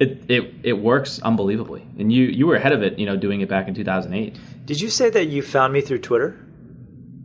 it, 0.00 0.30
it 0.30 0.54
it 0.62 0.72
works 0.72 1.20
unbelievably. 1.20 1.86
And 1.98 2.10
you 2.10 2.24
you 2.24 2.46
were 2.46 2.56
ahead 2.56 2.72
of 2.72 2.82
it, 2.82 2.98
you 2.98 3.06
know, 3.06 3.16
doing 3.16 3.42
it 3.42 3.48
back 3.48 3.68
in 3.68 3.74
2008. 3.74 4.36
Did 4.64 4.80
you 4.80 4.88
say 4.88 5.10
that 5.10 5.26
you 5.26 5.42
found 5.42 5.72
me 5.72 5.82
through 5.82 5.98
Twitter? 5.98 6.38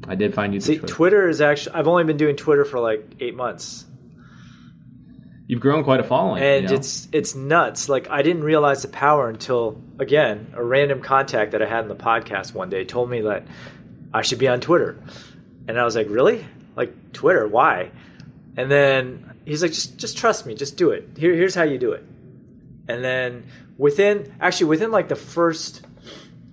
I 0.07 0.15
did 0.15 0.35
find 0.35 0.53
you. 0.53 0.59
See, 0.59 0.77
through 0.77 0.87
Twitter. 0.87 0.93
Twitter 0.93 1.29
is 1.29 1.41
actually, 1.41 1.75
I've 1.75 1.87
only 1.87 2.03
been 2.03 2.17
doing 2.17 2.35
Twitter 2.35 2.65
for 2.65 2.79
like 2.79 3.03
eight 3.21 3.33
months. 3.33 3.85
You've 5.47 5.61
grown 5.61 5.83
quite 5.83 5.99
a 5.99 6.03
following, 6.03 6.43
and 6.43 6.63
you 6.63 6.69
know? 6.69 6.75
it's 6.75 7.07
it's 7.13 7.33
nuts. 7.33 7.87
Like 7.87 8.09
I 8.09 8.23
didn't 8.23 8.43
realize 8.43 8.81
the 8.81 8.89
power 8.89 9.29
until 9.29 9.81
again 9.97 10.51
a 10.53 10.63
random 10.63 11.01
contact 11.01 11.51
that 11.51 11.61
I 11.61 11.67
had 11.67 11.83
in 11.83 11.87
the 11.87 11.95
podcast 11.95 12.53
one 12.53 12.69
day 12.69 12.83
told 12.83 13.09
me 13.09 13.21
that 13.21 13.45
I 14.13 14.21
should 14.21 14.39
be 14.39 14.49
on 14.49 14.59
Twitter, 14.59 15.01
and 15.67 15.79
I 15.79 15.85
was 15.85 15.95
like, 15.95 16.09
really? 16.09 16.45
Like 16.75 17.13
Twitter? 17.13 17.47
Why? 17.47 17.91
And 18.57 18.69
then 18.69 19.39
he's 19.45 19.61
like, 19.61 19.71
just 19.71 19.97
just 19.97 20.17
trust 20.17 20.45
me, 20.45 20.55
just 20.55 20.77
do 20.77 20.89
it. 20.89 21.09
Here, 21.15 21.33
here's 21.33 21.55
how 21.55 21.63
you 21.63 21.77
do 21.77 21.93
it. 21.93 22.03
And 22.87 23.03
then 23.03 23.45
within 23.77 24.33
actually 24.39 24.67
within 24.67 24.91
like 24.91 25.07
the 25.09 25.15
first, 25.15 25.85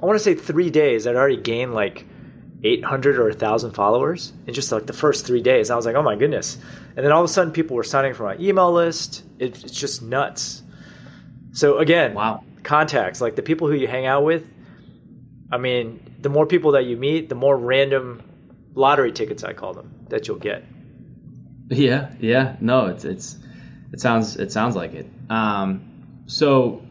I 0.01 0.07
want 0.07 0.16
to 0.16 0.23
say 0.25 0.35
three 0.35 0.71
days, 0.71 1.07
I'd 1.07 1.16
already 1.16 1.37
gained 1.37 1.75
like 1.75 2.07
800 2.64 3.18
or 3.18 3.25
1,000 3.29 3.73
followers 3.73 4.33
in 4.47 4.55
just 4.55 4.71
like 4.71 4.87
the 4.87 4.92
first 4.92 5.27
three 5.27 5.42
days. 5.42 5.68
I 5.71 5.77
was 5.77 5.85
like, 5.85 5.97
oh 5.97 6.03
my 6.03 6.16
goodness. 6.16 6.59
And 6.97 7.05
then 7.05 7.11
all 7.12 7.23
of 7.25 7.29
a 7.29 7.33
sudden, 7.33 7.53
people 7.53 7.75
were 7.77 7.83
signing 7.85 8.14
for 8.14 8.23
my 8.25 8.37
email 8.38 8.73
list. 8.73 9.25
It, 9.38 9.64
it's 9.64 9.73
just 9.73 10.01
nuts. 10.03 10.62
So, 11.53 11.79
again, 11.79 12.14
Wow. 12.14 12.45
contacts, 12.62 13.21
like 13.21 13.35
the 13.35 13.42
people 13.42 13.66
who 13.68 13.75
you 13.75 13.88
hang 13.88 14.07
out 14.07 14.25
with, 14.25 14.45
I 15.51 15.59
mean, 15.59 16.16
the 16.21 16.29
more 16.29 16.47
people 16.47 16.73
that 16.73 16.85
you 16.85 16.97
meet, 16.97 17.29
the 17.29 17.35
more 17.35 17.57
random 17.57 18.23
lottery 18.75 19.11
tickets, 19.12 19.42
I 19.42 19.53
call 19.55 19.75
them, 19.75 19.92
that 20.09 20.29
you'll 20.29 20.38
get. 20.38 20.64
Yeah, 21.68 22.12
yeah. 22.21 22.57
No, 22.61 22.87
it's 22.87 23.05
it's 23.05 23.37
it 23.92 24.01
sounds 24.01 24.37
it 24.37 24.53
sounds 24.53 24.77
like 24.77 24.95
it. 24.95 25.07
Um, 25.31 25.91
so 26.27 26.83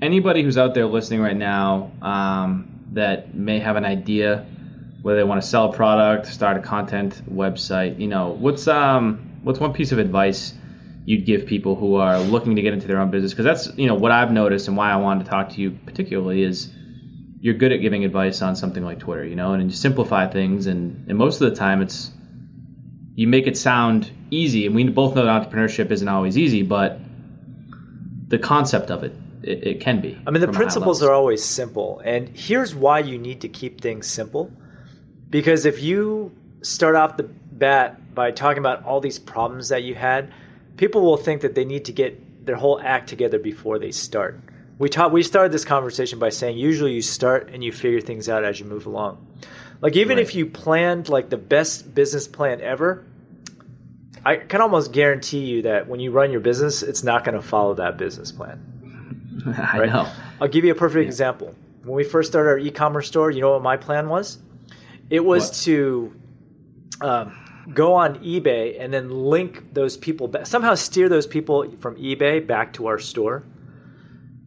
anybody 0.00 0.42
who's 0.42 0.58
out 0.58 0.74
there 0.74 0.86
listening 0.86 1.20
right 1.20 1.36
now 1.36 1.92
um, 2.02 2.86
that 2.92 3.34
may 3.34 3.60
have 3.60 3.76
an 3.76 3.84
idea 3.84 4.46
whether 5.04 5.18
they 5.18 5.24
want 5.24 5.42
to 5.42 5.46
sell 5.46 5.70
a 5.70 5.72
product, 5.72 6.26
start 6.26 6.56
a 6.56 6.60
content 6.60 7.22
website, 7.30 8.00
you 8.00 8.08
know, 8.08 8.30
what's 8.30 8.66
um 8.66 9.38
what's 9.42 9.60
one 9.60 9.74
piece 9.74 9.92
of 9.92 9.98
advice 9.98 10.54
you'd 11.04 11.26
give 11.26 11.44
people 11.44 11.76
who 11.76 11.96
are 11.96 12.18
looking 12.18 12.56
to 12.56 12.62
get 12.62 12.72
into 12.72 12.86
their 12.86 12.98
own 12.98 13.10
business? 13.10 13.32
Because 13.32 13.44
that's 13.44 13.78
you 13.78 13.86
know 13.86 13.96
what 13.96 14.12
I've 14.12 14.32
noticed 14.32 14.68
and 14.68 14.78
why 14.78 14.90
I 14.90 14.96
wanted 14.96 15.24
to 15.24 15.30
talk 15.30 15.50
to 15.50 15.60
you 15.60 15.72
particularly 15.84 16.42
is 16.42 16.72
you're 17.40 17.52
good 17.52 17.72
at 17.72 17.82
giving 17.82 18.06
advice 18.06 18.40
on 18.40 18.56
something 18.56 18.82
like 18.82 19.00
Twitter, 19.00 19.26
you 19.26 19.36
know, 19.36 19.52
and 19.52 19.60
and 19.60 19.70
you 19.70 19.76
simplify 19.76 20.26
things, 20.26 20.66
and, 20.66 21.06
and 21.10 21.18
most 21.18 21.42
of 21.42 21.50
the 21.50 21.56
time 21.56 21.82
it's 21.82 22.10
you 23.14 23.28
make 23.28 23.46
it 23.46 23.58
sound 23.58 24.10
easy, 24.30 24.64
and 24.64 24.74
we 24.74 24.88
both 24.88 25.14
know 25.14 25.26
that 25.26 25.50
entrepreneurship 25.50 25.90
isn't 25.90 26.08
always 26.08 26.38
easy, 26.38 26.62
but 26.62 26.98
the 28.34 28.42
concept 28.42 28.90
of 28.90 29.04
it, 29.04 29.12
it, 29.42 29.66
it 29.66 29.80
can 29.80 30.00
be. 30.00 30.18
I 30.26 30.30
mean, 30.30 30.40
the 30.40 30.48
from 30.48 30.56
a 30.56 30.58
high 30.58 30.62
principles 30.62 31.02
are 31.02 31.12
always 31.12 31.44
simple. 31.44 32.00
And 32.04 32.28
here's 32.30 32.74
why 32.74 32.98
you 32.98 33.16
need 33.18 33.40
to 33.42 33.48
keep 33.48 33.80
things 33.80 34.06
simple. 34.08 34.50
Because 35.30 35.64
if 35.64 35.82
you 35.82 36.32
start 36.62 36.96
off 36.96 37.16
the 37.16 37.24
bat 37.24 38.14
by 38.14 38.30
talking 38.32 38.58
about 38.58 38.84
all 38.84 39.00
these 39.00 39.18
problems 39.18 39.68
that 39.68 39.82
you 39.84 39.94
had, 39.94 40.32
people 40.76 41.02
will 41.02 41.16
think 41.16 41.42
that 41.42 41.54
they 41.54 41.64
need 41.64 41.84
to 41.84 41.92
get 41.92 42.46
their 42.46 42.56
whole 42.56 42.80
act 42.80 43.08
together 43.08 43.38
before 43.38 43.78
they 43.78 43.92
start. 43.92 44.40
We 44.78 44.88
taught, 44.88 45.12
we 45.12 45.22
started 45.22 45.52
this 45.52 45.64
conversation 45.64 46.18
by 46.18 46.30
saying 46.30 46.58
usually 46.58 46.92
you 46.94 47.02
start 47.02 47.48
and 47.52 47.62
you 47.62 47.70
figure 47.70 48.00
things 48.00 48.28
out 48.28 48.42
as 48.44 48.58
you 48.58 48.66
move 48.66 48.86
along. 48.86 49.24
Like 49.80 49.94
even 49.96 50.16
Right. 50.16 50.26
if 50.26 50.34
you 50.34 50.46
planned 50.46 51.08
like 51.08 51.30
the 51.30 51.36
best 51.36 51.94
business 51.94 52.26
plan 52.26 52.60
ever, 52.60 53.04
I 54.24 54.36
can 54.36 54.60
almost 54.60 54.92
guarantee 54.92 55.44
you 55.44 55.62
that 55.62 55.86
when 55.88 56.00
you 56.00 56.10
run 56.10 56.30
your 56.30 56.40
business, 56.40 56.82
it's 56.82 57.02
not 57.02 57.24
going 57.24 57.34
to 57.34 57.42
follow 57.42 57.74
that 57.74 57.96
business 57.98 58.32
plan. 58.32 59.42
I 59.46 59.78
right? 59.80 59.90
know. 59.90 60.08
I'll 60.40 60.48
give 60.48 60.64
you 60.64 60.72
a 60.72 60.76
perfect 60.76 61.04
example. 61.04 61.54
When 61.82 61.94
we 61.94 62.04
first 62.04 62.30
started 62.32 62.48
our 62.50 62.58
e-commerce 62.58 63.06
store, 63.08 63.30
you 63.30 63.40
know 63.42 63.52
what 63.52 63.62
my 63.62 63.76
plan 63.76 64.08
was? 64.08 64.38
It 65.10 65.20
was 65.24 65.48
What? 65.48 65.54
to 65.64 66.16
um, 67.02 67.36
go 67.74 67.94
on 67.94 68.16
eBay 68.20 68.80
and 68.80 68.92
then 68.92 69.10
link 69.10 69.74
those 69.74 69.96
people 69.98 70.28
back, 70.28 70.46
somehow 70.46 70.74
steer 70.74 71.08
those 71.10 71.26
people 71.26 71.70
from 71.78 71.96
eBay 71.96 72.44
back 72.46 72.72
to 72.74 72.86
our 72.86 72.98
store, 72.98 73.44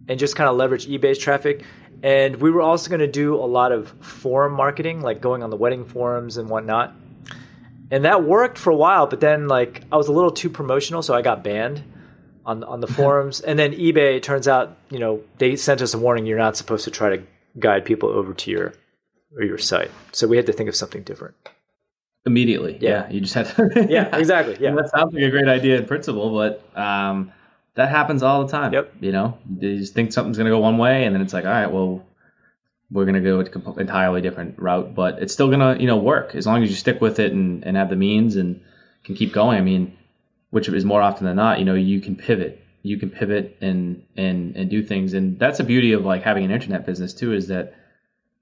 and 0.08 0.18
just 0.20 0.36
kind 0.36 0.50
of 0.50 0.56
leverage 0.56 0.88
eBay's 0.88 1.20
traffic. 1.20 1.64
And 2.02 2.38
we 2.38 2.50
were 2.50 2.62
also 2.62 2.90
going 2.90 3.00
to 3.02 3.08
do 3.08 3.36
a 3.36 3.46
lot 3.46 3.72
of 3.72 3.90
forum 4.00 4.54
marketing, 4.54 5.02
like 5.02 5.22
going 5.22 5.44
on 5.44 5.50
the 5.50 5.58
wedding 5.58 5.86
forums 5.86 6.38
and 6.38 6.50
whatnot. 6.50 6.96
And 7.92 8.06
that 8.06 8.24
worked 8.24 8.58
for 8.58 8.70
a 8.70 8.76
while. 8.76 9.08
But 9.08 9.20
then 9.20 9.48
like 9.48 9.84
I 9.92 9.98
was 9.98 10.08
a 10.08 10.12
little 10.12 10.32
too 10.32 10.50
promotional, 10.50 11.02
so 11.02 11.14
I 11.14 11.22
got 11.22 11.44
banned 11.44 11.84
on 12.46 12.64
on 12.64 12.82
the 12.82 12.88
forums. 12.98 13.42
And 13.42 13.58
then 13.58 13.74
eBay 13.74 14.22
turns 14.22 14.48
out, 14.48 14.78
you 14.90 15.00
know, 15.00 15.22
they 15.38 15.56
sent 15.56 15.82
us 15.82 15.94
a 15.94 15.98
warning: 15.98 16.26
you're 16.26 16.38
not 16.38 16.58
supposed 16.58 16.86
to 16.86 16.92
try 16.92 17.16
to 17.16 17.24
guide 17.60 17.86
people 17.86 18.10
over 18.10 18.34
to 18.34 18.52
your 18.52 18.74
or 19.36 19.44
your 19.44 19.58
site. 19.58 19.92
So 20.12 20.28
we 20.28 20.38
had 20.38 20.46
to 20.48 20.54
think 20.54 20.70
of 20.70 20.76
something 20.76 21.04
different. 21.04 21.36
Immediately, 22.26 22.78
yeah. 22.82 22.90
Yeah. 22.90 23.10
You 23.10 23.22
just 23.22 23.34
had 23.34 23.46
to. 23.56 23.88
Yeah, 23.90 24.16
exactly. 24.16 24.58
Yeah. 24.60 24.76
that 24.76 24.90
sounds 24.90 25.14
like 25.14 25.24
a 25.24 25.30
great 25.30 25.48
idea 25.48 25.78
in 25.78 25.86
principle, 25.86 26.34
but 26.34 26.62
um, 26.78 27.32
that 27.76 27.90
happens 27.90 28.22
all 28.22 28.46
the 28.46 28.52
time. 28.52 28.74
Yep. 28.74 28.96
You 29.00 29.12
know, 29.14 29.38
you 29.60 29.78
just 29.78 29.94
think 29.94 30.12
something's 30.12 30.38
going 30.38 30.46
to 30.46 30.52
go 30.52 30.60
one 30.60 30.78
way, 30.78 31.06
and 31.06 31.16
then 31.16 31.22
it's 31.22 31.34
like, 31.34 31.46
all 31.46 31.52
right, 31.52 31.72
well, 31.72 32.06
we're 32.92 33.06
going 33.06 33.16
to 33.16 33.22
go 33.22 33.40
a 33.40 33.50
com- 33.50 33.80
entirely 33.80 34.22
different 34.22 34.60
route, 34.60 34.96
but 34.96 35.20
it's 35.20 35.34
still 35.34 35.48
going 35.48 35.60
to, 35.60 35.82
you 35.82 35.88
know, 35.88 35.98
work 35.98 36.36
as 36.36 36.46
long 36.46 36.64
as 36.64 36.70
you 36.70 36.76
stick 36.76 37.02
with 37.02 37.20
it 37.20 37.34
and, 37.34 37.64
and 37.66 37.76
have 37.76 37.90
the 37.90 37.96
means 37.96 38.36
and 38.36 38.62
can 39.04 39.16
keep 39.16 39.34
going. 39.34 39.58
I 39.58 39.62
mean, 39.62 39.98
which 40.50 40.70
is 40.70 40.86
more 40.86 41.02
often 41.02 41.26
than 41.26 41.36
not, 41.36 41.60
you 41.60 41.66
know, 41.66 41.76
you 41.76 42.00
can 42.00 42.16
pivot. 42.16 42.64
You 42.84 42.98
can 42.98 43.10
pivot 43.10 43.58
and 43.60 44.04
and 44.16 44.56
and 44.56 44.70
do 44.70 44.82
things, 44.82 45.14
and 45.14 45.38
that's 45.38 45.58
the 45.58 45.66
beauty 45.66 45.92
of 45.92 46.06
like 46.06 46.24
having 46.24 46.46
an 46.46 46.52
internet 46.52 46.86
business 46.86 47.14
too. 47.14 47.34
Is 47.34 47.48
that 47.50 47.74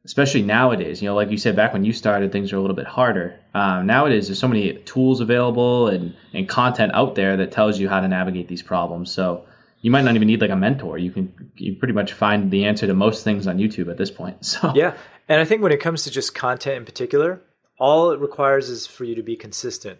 especially 0.06 0.44
nowadays, 0.44 1.02
you 1.02 1.10
know, 1.10 1.16
like 1.16 1.32
you 1.32 1.38
said 1.38 1.56
back 1.56 1.74
when 1.74 1.84
you 1.84 1.92
started, 1.92 2.32
things 2.32 2.54
are 2.54 2.58
a 2.58 2.62
little 2.62 2.76
bit 2.76 2.86
harder. 2.86 3.40
Um, 3.56 3.88
nowadays, 3.88 4.28
there's 4.28 4.40
so 4.40 4.48
many 4.48 4.74
tools 4.74 5.20
available 5.20 5.88
and, 5.88 6.16
and 6.32 6.48
content 6.48 6.92
out 6.94 7.16
there 7.16 7.38
that 7.38 7.52
tells 7.52 7.80
you 7.80 7.90
how 7.90 8.00
to 8.00 8.08
navigate 8.08 8.48
these 8.48 8.62
problems. 8.62 9.12
So 9.12 9.46
you 9.86 9.92
might 9.92 10.04
not 10.04 10.16
even 10.16 10.28
need 10.28 10.42
like 10.42 10.50
a 10.50 10.56
mentor. 10.56 10.98
You 10.98 11.12
can 11.12 11.52
you 11.58 11.76
pretty 11.76 11.94
much 11.94 12.12
find 12.12 12.50
the 12.50 12.66
answer 12.66 12.88
to 12.88 12.96
most 12.96 13.24
things 13.24 13.46
on 13.46 13.60
YouTube 13.60 13.88
at 13.88 13.98
this 13.98 14.10
point. 14.10 14.38
So 14.44 14.72
Yeah. 14.74 14.98
And 15.30 15.40
I 15.40 15.46
think 15.46 15.62
when 15.62 15.72
it 15.72 15.80
comes 15.80 16.04
to 16.06 16.10
just 16.10 16.34
content 16.34 16.78
in 16.78 16.86
particular, 16.86 17.44
all 17.78 18.10
it 18.10 18.20
requires 18.20 18.68
is 18.68 18.88
for 18.88 19.04
you 19.04 19.14
to 19.14 19.22
be 19.22 19.36
consistent. 19.36 20.00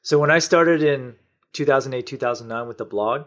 So 0.00 0.18
when 0.18 0.30
I 0.30 0.38
started 0.38 0.82
in 0.82 1.16
2008, 1.52 2.06
2009 2.06 2.66
with 2.66 2.78
the 2.78 2.86
blog, 2.86 3.26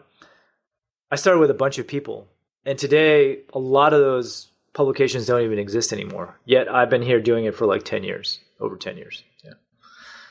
I 1.12 1.14
started 1.14 1.38
with 1.38 1.50
a 1.50 1.54
bunch 1.54 1.78
of 1.78 1.86
people. 1.86 2.26
And 2.66 2.76
today, 2.76 3.42
a 3.52 3.60
lot 3.60 3.92
of 3.92 4.00
those 4.00 4.48
publications 4.72 5.26
don't 5.26 5.42
even 5.42 5.60
exist 5.60 5.92
anymore. 5.92 6.40
Yet 6.44 6.68
I've 6.68 6.90
been 6.90 7.02
here 7.02 7.20
doing 7.20 7.44
it 7.44 7.54
for 7.54 7.66
like 7.66 7.84
10 7.84 8.02
years, 8.02 8.40
over 8.58 8.76
10 8.76 8.96
years. 8.96 9.22
Yeah. 9.44 9.52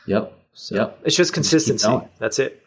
yep, 0.08 0.34
So 0.52 0.76
yep. 0.76 1.00
it's 1.06 1.16
just 1.16 1.32
consistency. 1.32 1.88
That's 2.18 2.38
it. 2.38 2.66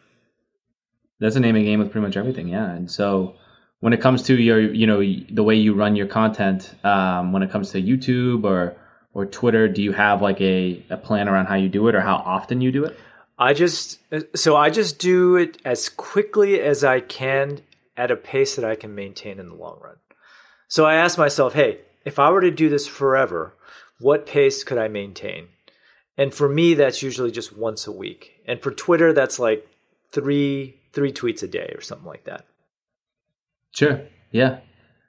That's 1.23 1.35
the 1.35 1.39
name 1.39 1.55
of 1.55 1.61
the 1.61 1.65
game 1.65 1.79
with 1.79 1.89
pretty 1.89 2.05
much 2.05 2.17
everything. 2.17 2.49
Yeah, 2.49 2.69
and 2.69 2.91
so 2.91 3.35
when 3.79 3.93
it 3.93 4.01
comes 4.01 4.23
to 4.23 4.35
your, 4.35 4.59
you 4.59 4.85
know, 4.85 4.99
the 4.99 5.43
way 5.43 5.55
you 5.55 5.73
run 5.73 5.95
your 5.95 6.07
content, 6.07 6.75
um, 6.83 7.31
when 7.31 7.43
it 7.43 7.49
comes 7.49 7.71
to 7.71 7.81
YouTube 7.81 8.43
or 8.43 8.75
or 9.13 9.25
Twitter, 9.25 9.69
do 9.69 9.81
you 9.81 9.93
have 9.93 10.21
like 10.21 10.41
a, 10.41 10.83
a 10.89 10.97
plan 10.97 11.29
around 11.29 11.45
how 11.45 11.55
you 11.55 11.69
do 11.69 11.87
it 11.87 11.95
or 11.95 12.01
how 12.01 12.15
often 12.15 12.59
you 12.59 12.73
do 12.73 12.83
it? 12.83 12.99
I 13.39 13.53
just 13.53 13.99
so 14.35 14.57
I 14.57 14.69
just 14.69 14.99
do 14.99 15.37
it 15.37 15.61
as 15.63 15.87
quickly 15.87 16.59
as 16.59 16.83
I 16.83 16.99
can 16.99 17.61
at 17.95 18.11
a 18.11 18.17
pace 18.17 18.57
that 18.57 18.65
I 18.65 18.75
can 18.75 18.93
maintain 18.93 19.39
in 19.39 19.47
the 19.47 19.55
long 19.55 19.79
run. 19.81 19.95
So 20.67 20.85
I 20.85 20.95
asked 20.95 21.17
myself, 21.17 21.53
hey, 21.53 21.79
if 22.03 22.19
I 22.19 22.31
were 22.31 22.41
to 22.41 22.51
do 22.51 22.67
this 22.67 22.85
forever, 22.85 23.55
what 23.97 24.25
pace 24.25 24.65
could 24.65 24.77
I 24.77 24.89
maintain? 24.89 25.47
And 26.17 26.33
for 26.33 26.49
me, 26.49 26.73
that's 26.73 27.01
usually 27.01 27.31
just 27.31 27.55
once 27.55 27.87
a 27.87 27.93
week. 27.93 28.41
And 28.45 28.61
for 28.61 28.71
Twitter, 28.71 29.13
that's 29.13 29.39
like 29.39 29.65
three 30.11 30.81
three 30.93 31.11
tweets 31.11 31.43
a 31.43 31.47
day 31.47 31.73
or 31.75 31.81
something 31.81 32.07
like 32.07 32.25
that. 32.25 32.45
Sure. 33.71 34.01
Yeah. 34.31 34.59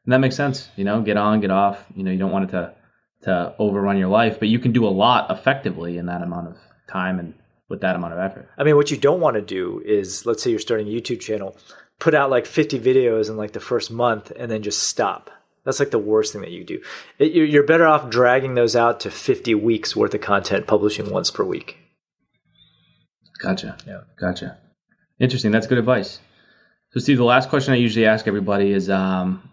And 0.04 0.12
that 0.12 0.18
makes 0.18 0.36
sense. 0.36 0.68
You 0.76 0.84
know, 0.84 1.02
get 1.02 1.16
on, 1.16 1.40
get 1.40 1.50
off. 1.50 1.84
You 1.94 2.02
know, 2.02 2.10
you 2.10 2.18
don't 2.18 2.32
want 2.32 2.48
it 2.48 2.52
to 2.52 2.74
to 3.22 3.54
overrun 3.58 3.96
your 3.96 4.08
life, 4.08 4.38
but 4.38 4.48
you 4.48 4.58
can 4.58 4.72
do 4.72 4.86
a 4.86 4.88
lot 4.90 5.30
effectively 5.30 5.96
in 5.96 6.06
that 6.06 6.22
amount 6.22 6.48
of 6.48 6.56
time 6.86 7.18
and 7.18 7.34
with 7.68 7.80
that 7.80 7.96
amount 7.96 8.12
of 8.12 8.18
effort. 8.18 8.48
I 8.58 8.64
mean, 8.64 8.76
what 8.76 8.90
you 8.90 8.98
don't 8.98 9.20
want 9.20 9.36
to 9.36 9.42
do 9.42 9.82
is, 9.84 10.26
let's 10.26 10.42
say 10.42 10.50
you're 10.50 10.58
starting 10.58 10.86
a 10.86 10.90
YouTube 10.90 11.20
channel, 11.20 11.56
put 11.98 12.14
out 12.14 12.30
like 12.30 12.44
50 12.44 12.78
videos 12.78 13.30
in 13.30 13.36
like 13.36 13.52
the 13.52 13.60
first 13.60 13.90
month 13.90 14.30
and 14.36 14.50
then 14.50 14.62
just 14.62 14.82
stop. 14.82 15.30
That's 15.64 15.80
like 15.80 15.90
the 15.90 15.98
worst 15.98 16.32
thing 16.32 16.42
that 16.42 16.50
you 16.50 16.64
do. 16.64 16.82
It, 17.18 17.32
you're, 17.32 17.46
you're 17.46 17.66
better 17.66 17.86
off 17.86 18.10
dragging 18.10 18.54
those 18.54 18.76
out 18.76 19.00
to 19.00 19.10
50 19.10 19.54
weeks 19.54 19.96
worth 19.96 20.12
of 20.12 20.20
content, 20.20 20.66
publishing 20.66 21.10
once 21.10 21.30
per 21.30 21.44
week. 21.44 21.78
Gotcha. 23.40 23.78
Yeah. 23.86 24.02
Gotcha. 24.20 24.58
Interesting. 25.18 25.50
That's 25.52 25.66
good 25.66 25.78
advice. 25.78 26.20
So, 26.90 27.00
Steve, 27.00 27.18
the 27.18 27.24
last 27.24 27.48
question 27.48 27.74
I 27.74 27.76
usually 27.76 28.06
ask 28.06 28.26
everybody 28.28 28.72
is 28.72 28.88
um, 28.90 29.48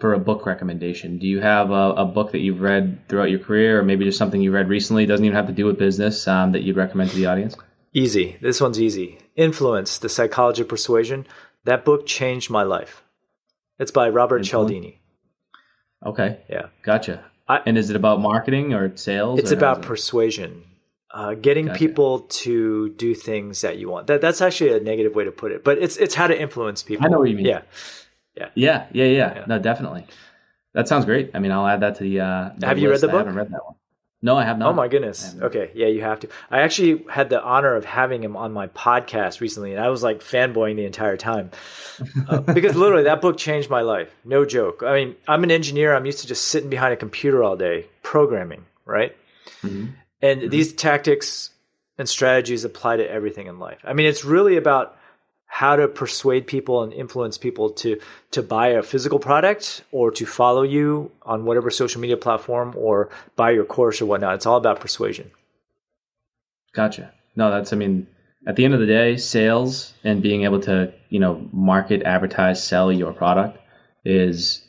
for 0.00 0.14
a 0.14 0.18
book 0.18 0.46
recommendation. 0.46 1.18
Do 1.18 1.26
you 1.26 1.40
have 1.40 1.70
a, 1.70 1.92
a 1.92 2.04
book 2.04 2.32
that 2.32 2.40
you've 2.40 2.60
read 2.60 3.08
throughout 3.08 3.30
your 3.30 3.38
career, 3.40 3.80
or 3.80 3.82
maybe 3.82 4.04
just 4.04 4.18
something 4.18 4.40
you 4.40 4.52
read 4.52 4.68
recently? 4.68 5.06
Doesn't 5.06 5.24
even 5.24 5.36
have 5.36 5.46
to 5.46 5.52
do 5.52 5.64
with 5.66 5.78
business 5.78 6.26
um, 6.28 6.52
that 6.52 6.62
you'd 6.62 6.76
recommend 6.76 7.10
to 7.10 7.16
the 7.16 7.26
audience. 7.26 7.56
Easy. 7.94 8.36
This 8.40 8.60
one's 8.60 8.80
easy. 8.80 9.18
Influence, 9.36 9.98
The 9.98 10.08
Psychology 10.08 10.62
of 10.62 10.68
Persuasion. 10.68 11.26
That 11.64 11.84
book 11.84 12.06
changed 12.06 12.50
my 12.50 12.62
life. 12.62 13.02
It's 13.78 13.90
by 13.90 14.08
Robert 14.08 14.38
Influence? 14.38 14.50
Cialdini. 14.70 15.00
Okay. 16.04 16.40
Yeah. 16.48 16.66
Gotcha. 16.82 17.24
I- 17.48 17.60
and 17.66 17.76
is 17.78 17.90
it 17.90 17.96
about 17.96 18.20
marketing 18.20 18.72
or 18.74 18.96
sales? 18.96 19.38
It's 19.38 19.52
or 19.52 19.56
about 19.56 19.78
it- 19.78 19.84
persuasion, 19.84 20.64
uh, 21.12 21.34
getting 21.34 21.66
Gotcha. 21.66 21.78
people 21.78 22.20
to 22.20 22.90
do 22.90 23.14
things 23.14 23.60
that 23.60 23.78
you 23.78 23.88
want. 23.88 24.06
That, 24.06 24.20
that's 24.20 24.40
actually 24.40 24.72
a 24.72 24.80
negative 24.80 25.14
way 25.14 25.24
to 25.24 25.32
put 25.32 25.52
it, 25.52 25.62
but 25.62 25.78
it's 25.78 25.96
it's 25.96 26.14
how 26.14 26.26
to 26.26 26.40
influence 26.40 26.82
people. 26.82 27.06
I 27.06 27.08
know 27.10 27.18
what 27.18 27.30
you 27.30 27.36
mean. 27.36 27.46
Yeah. 27.46 27.62
Yeah, 28.34 28.48
yeah, 28.54 28.86
yeah, 28.92 29.04
Yeah. 29.06 29.44
No, 29.46 29.58
definitely. 29.58 30.06
That 30.72 30.88
sounds 30.88 31.04
great. 31.04 31.32
I 31.34 31.38
mean, 31.38 31.52
I'll 31.52 31.66
add 31.66 31.80
that 31.80 31.96
to 31.96 32.04
the. 32.04 32.20
Uh, 32.20 32.50
the 32.56 32.66
Have 32.66 32.78
you 32.78 32.90
read 32.90 33.00
the 33.00 33.08
book? 33.08 33.16
I 33.16 33.18
haven't 33.18 33.36
read 33.36 33.50
that 33.50 33.64
one. 33.64 33.74
No, 34.24 34.36
I 34.36 34.44
have 34.44 34.56
not. 34.56 34.70
Oh 34.70 34.72
my 34.72 34.86
goodness. 34.86 35.34
Okay, 35.40 35.72
yeah, 35.74 35.88
you 35.88 36.00
have 36.02 36.20
to. 36.20 36.28
I 36.48 36.60
actually 36.60 37.04
had 37.10 37.28
the 37.28 37.42
honor 37.42 37.74
of 37.74 37.84
having 37.84 38.22
him 38.22 38.36
on 38.36 38.52
my 38.52 38.68
podcast 38.68 39.40
recently, 39.40 39.72
and 39.72 39.80
I 39.80 39.88
was 39.88 40.04
like 40.04 40.20
fanboying 40.20 40.76
the 40.76 40.84
entire 40.84 41.16
time 41.16 41.50
uh, 42.28 42.38
because 42.54 42.76
literally 42.76 43.02
that 43.02 43.20
book 43.20 43.36
changed 43.36 43.68
my 43.68 43.80
life. 43.80 44.14
No 44.24 44.44
joke. 44.44 44.84
I 44.86 44.94
mean, 44.94 45.16
I'm 45.26 45.42
an 45.42 45.50
engineer. 45.50 45.92
I'm 45.92 46.06
used 46.06 46.20
to 46.20 46.28
just 46.28 46.44
sitting 46.44 46.70
behind 46.70 46.92
a 46.92 46.96
computer 46.96 47.42
all 47.42 47.56
day 47.56 47.86
programming, 48.04 48.64
right? 48.86 49.16
Mhm. 49.62 49.94
And 50.22 50.40
mm-hmm. 50.40 50.50
these 50.50 50.72
tactics 50.72 51.50
and 51.98 52.08
strategies 52.08 52.64
apply 52.64 52.96
to 52.96 53.10
everything 53.10 53.48
in 53.48 53.58
life. 53.58 53.80
I 53.84 53.92
mean, 53.92 54.06
it's 54.06 54.24
really 54.24 54.56
about 54.56 54.96
how 55.46 55.76
to 55.76 55.86
persuade 55.86 56.46
people 56.46 56.82
and 56.82 56.94
influence 56.94 57.36
people 57.36 57.68
to 57.68 58.00
to 58.30 58.42
buy 58.42 58.68
a 58.68 58.82
physical 58.82 59.18
product 59.18 59.84
or 59.92 60.10
to 60.10 60.24
follow 60.24 60.62
you 60.62 61.10
on 61.22 61.44
whatever 61.44 61.70
social 61.70 62.00
media 62.00 62.16
platform 62.16 62.72
or 62.74 63.10
buy 63.36 63.50
your 63.50 63.64
course 63.64 64.00
or 64.00 64.06
whatnot. 64.06 64.34
It's 64.36 64.46
all 64.46 64.56
about 64.56 64.80
persuasion. 64.80 65.30
Gotcha. 66.72 67.12
No, 67.36 67.50
that's. 67.50 67.74
I 67.74 67.76
mean, 67.76 68.06
at 68.46 68.56
the 68.56 68.64
end 68.64 68.72
of 68.72 68.80
the 68.80 68.86
day, 68.86 69.18
sales 69.18 69.92
and 70.02 70.22
being 70.22 70.44
able 70.44 70.60
to, 70.60 70.94
you 71.10 71.20
know, 71.20 71.46
market, 71.52 72.02
advertise, 72.02 72.64
sell 72.64 72.90
your 72.90 73.12
product 73.12 73.58
is 74.04 74.66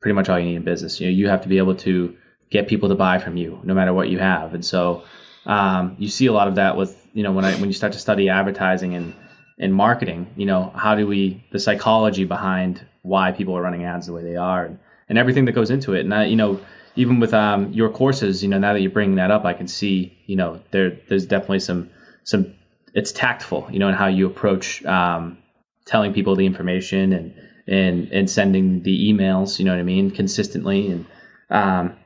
pretty 0.00 0.14
much 0.14 0.28
all 0.28 0.38
you 0.38 0.46
need 0.46 0.56
in 0.56 0.64
business. 0.64 1.00
You 1.00 1.06
know, 1.06 1.12
you 1.12 1.28
have 1.28 1.42
to 1.42 1.48
be 1.48 1.58
able 1.58 1.76
to 1.76 2.16
get 2.50 2.68
people 2.68 2.88
to 2.88 2.94
buy 2.94 3.18
from 3.18 3.36
you, 3.36 3.60
no 3.64 3.74
matter 3.74 3.92
what 3.92 4.08
you 4.08 4.18
have. 4.18 4.54
And 4.54 4.64
so, 4.64 5.04
um, 5.46 5.96
you 5.98 6.08
see 6.08 6.26
a 6.26 6.32
lot 6.32 6.48
of 6.48 6.56
that 6.56 6.76
with, 6.76 6.96
you 7.12 7.22
know, 7.22 7.32
when 7.32 7.44
I 7.44 7.52
when 7.56 7.68
you 7.68 7.72
start 7.72 7.92
to 7.92 7.98
study 7.98 8.28
advertising 8.28 8.94
and 8.94 9.14
and 9.58 9.74
marketing, 9.74 10.32
you 10.36 10.46
know, 10.46 10.72
how 10.74 10.94
do 10.94 11.06
we 11.06 11.44
the 11.50 11.58
psychology 11.58 12.24
behind 12.24 12.84
why 13.02 13.32
people 13.32 13.56
are 13.56 13.62
running 13.62 13.84
ads 13.84 14.06
the 14.06 14.12
way 14.12 14.22
they 14.22 14.36
are 14.36 14.64
and, 14.64 14.78
and 15.08 15.18
everything 15.18 15.44
that 15.44 15.52
goes 15.52 15.70
into 15.70 15.92
it. 15.92 16.00
And 16.00 16.14
I, 16.14 16.24
you 16.24 16.36
know, 16.36 16.60
even 16.96 17.20
with 17.20 17.34
um, 17.34 17.72
your 17.72 17.90
courses, 17.90 18.42
you 18.42 18.48
know, 18.48 18.58
now 18.58 18.72
that 18.72 18.80
you're 18.80 18.90
bringing 18.90 19.16
that 19.16 19.30
up, 19.30 19.44
I 19.44 19.52
can 19.52 19.68
see, 19.68 20.16
you 20.26 20.36
know, 20.36 20.60
there 20.70 20.98
there's 21.08 21.26
definitely 21.26 21.60
some 21.60 21.90
some 22.24 22.54
it's 22.94 23.12
tactful, 23.12 23.68
you 23.70 23.78
know, 23.78 23.88
in 23.88 23.94
how 23.94 24.06
you 24.06 24.26
approach 24.26 24.84
um, 24.84 25.38
telling 25.84 26.14
people 26.14 26.36
the 26.36 26.46
information 26.46 27.12
and 27.12 27.34
and 27.66 28.12
and 28.12 28.30
sending 28.30 28.82
the 28.82 29.12
emails, 29.12 29.58
you 29.58 29.64
know 29.64 29.72
what 29.72 29.80
I 29.80 29.84
mean, 29.84 30.10
consistently 30.10 30.90
and 30.90 31.06
um, 31.50 31.96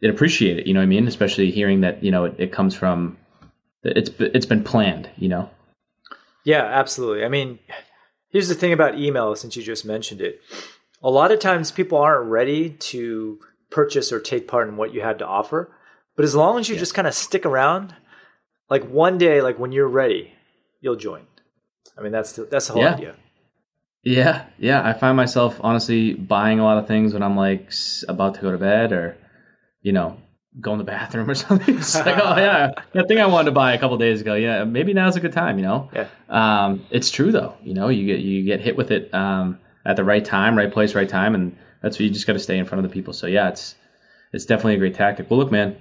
it 0.00 0.10
appreciate 0.10 0.58
it, 0.58 0.66
you 0.66 0.74
know 0.74 0.80
what 0.80 0.84
I 0.84 0.86
mean, 0.86 1.06
especially 1.08 1.50
hearing 1.50 1.80
that 1.80 2.02
you 2.02 2.10
know 2.10 2.24
it, 2.24 2.34
it 2.38 2.52
comes 2.52 2.74
from 2.74 3.16
it's 3.82 4.10
it's 4.18 4.46
been 4.46 4.64
planned, 4.64 5.08
you 5.16 5.28
know. 5.28 5.48
Yeah, 6.44 6.62
absolutely. 6.62 7.24
I 7.24 7.28
mean, 7.28 7.58
here's 8.28 8.48
the 8.48 8.54
thing 8.54 8.72
about 8.72 8.98
email, 8.98 9.34
since 9.34 9.56
you 9.56 9.62
just 9.62 9.84
mentioned 9.84 10.20
it. 10.20 10.40
A 11.02 11.10
lot 11.10 11.32
of 11.32 11.40
times 11.40 11.70
people 11.70 11.98
aren't 11.98 12.30
ready 12.30 12.70
to 12.70 13.38
purchase 13.70 14.12
or 14.12 14.20
take 14.20 14.46
part 14.48 14.68
in 14.68 14.76
what 14.76 14.94
you 14.94 15.00
have 15.02 15.18
to 15.18 15.26
offer. 15.26 15.72
But 16.14 16.24
as 16.24 16.34
long 16.34 16.58
as 16.58 16.68
you 16.68 16.76
just 16.76 16.94
kind 16.94 17.06
of 17.06 17.14
stick 17.14 17.44
around, 17.44 17.94
like 18.70 18.88
one 18.88 19.18
day, 19.18 19.42
like 19.42 19.58
when 19.58 19.72
you're 19.72 19.88
ready, 19.88 20.32
you'll 20.80 20.96
join. 20.96 21.26
I 21.98 22.02
mean, 22.02 22.12
that's 22.12 22.32
the, 22.32 22.44
that's 22.44 22.68
the 22.68 22.74
whole 22.74 22.82
Yeah. 22.82 22.94
idea. 22.94 23.16
Yeah, 24.02 24.44
yeah. 24.58 24.86
I 24.88 24.92
find 24.92 25.16
myself 25.16 25.58
honestly 25.60 26.14
buying 26.14 26.60
a 26.60 26.64
lot 26.64 26.78
of 26.78 26.86
things 26.86 27.12
when 27.12 27.22
I'm 27.22 27.36
like 27.36 27.72
about 28.08 28.36
to 28.36 28.40
go 28.40 28.52
to 28.52 28.58
bed 28.58 28.92
or, 28.92 29.16
you 29.86 29.92
know, 29.92 30.16
go 30.60 30.72
in 30.72 30.78
the 30.78 30.84
bathroom 30.84 31.30
or 31.30 31.34
something. 31.46 31.76
It's 31.78 31.94
like, 31.94 32.16
oh 32.18 32.36
yeah, 32.36 32.72
that 32.92 33.06
thing 33.06 33.20
I 33.20 33.26
wanted 33.26 33.46
to 33.46 33.52
buy 33.52 33.72
a 33.72 33.78
couple 33.78 33.96
days 33.98 34.20
ago. 34.20 34.34
Yeah, 34.34 34.64
maybe 34.64 34.92
now's 34.92 35.14
a 35.14 35.20
good 35.20 35.32
time. 35.32 35.58
You 35.58 35.64
know. 35.64 35.90
Yeah. 35.94 36.08
Um, 36.28 36.84
it's 36.90 37.12
true 37.12 37.30
though. 37.30 37.54
You 37.62 37.74
know, 37.74 37.88
you 37.88 38.04
get 38.04 38.18
you 38.18 38.42
get 38.42 38.60
hit 38.60 38.76
with 38.76 38.90
it 38.90 39.14
um, 39.14 39.60
at 39.84 39.94
the 39.94 40.02
right 40.02 40.24
time, 40.24 40.58
right 40.58 40.72
place, 40.72 40.96
right 40.96 41.08
time, 41.08 41.36
and 41.36 41.56
that's 41.82 41.96
what 41.96 42.00
you 42.00 42.10
just 42.10 42.26
got 42.26 42.32
to 42.32 42.40
stay 42.40 42.58
in 42.58 42.64
front 42.64 42.84
of 42.84 42.90
the 42.90 42.92
people. 42.92 43.12
So 43.12 43.28
yeah, 43.28 43.48
it's 43.48 43.76
it's 44.32 44.44
definitely 44.44 44.74
a 44.74 44.78
great 44.78 44.96
tactic. 44.96 45.30
Well, 45.30 45.38
look, 45.38 45.52
man, 45.52 45.76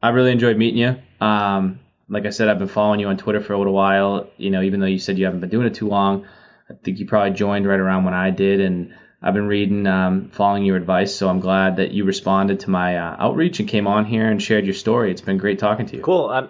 I 0.00 0.10
really 0.10 0.30
enjoyed 0.30 0.56
meeting 0.56 0.78
you. 0.78 1.26
Um, 1.26 1.80
like 2.08 2.26
I 2.26 2.30
said, 2.30 2.48
I've 2.48 2.60
been 2.60 2.68
following 2.68 3.00
you 3.00 3.08
on 3.08 3.16
Twitter 3.16 3.40
for 3.40 3.54
a 3.54 3.58
little 3.58 3.74
while. 3.74 4.30
You 4.36 4.50
know, 4.50 4.62
even 4.62 4.78
though 4.78 4.86
you 4.86 5.00
said 5.00 5.18
you 5.18 5.24
haven't 5.24 5.40
been 5.40 5.50
doing 5.50 5.66
it 5.66 5.74
too 5.74 5.88
long, 5.88 6.28
I 6.70 6.74
think 6.74 7.00
you 7.00 7.06
probably 7.06 7.32
joined 7.32 7.66
right 7.66 7.80
around 7.80 8.04
when 8.04 8.14
I 8.14 8.30
did, 8.30 8.60
and 8.60 8.94
I've 9.22 9.34
been 9.34 9.46
reading, 9.46 9.86
um, 9.86 10.30
following 10.30 10.64
your 10.64 10.76
advice. 10.76 11.14
So 11.14 11.28
I'm 11.28 11.40
glad 11.40 11.76
that 11.76 11.90
you 11.92 12.04
responded 12.04 12.60
to 12.60 12.70
my 12.70 12.96
uh, 12.96 13.16
outreach 13.18 13.60
and 13.60 13.68
came 13.68 13.86
on 13.86 14.04
here 14.06 14.30
and 14.30 14.42
shared 14.42 14.64
your 14.64 14.74
story. 14.74 15.10
It's 15.10 15.20
been 15.20 15.36
great 15.36 15.58
talking 15.58 15.86
to 15.86 15.96
you. 15.96 16.02
Cool. 16.02 16.30
Um, 16.30 16.48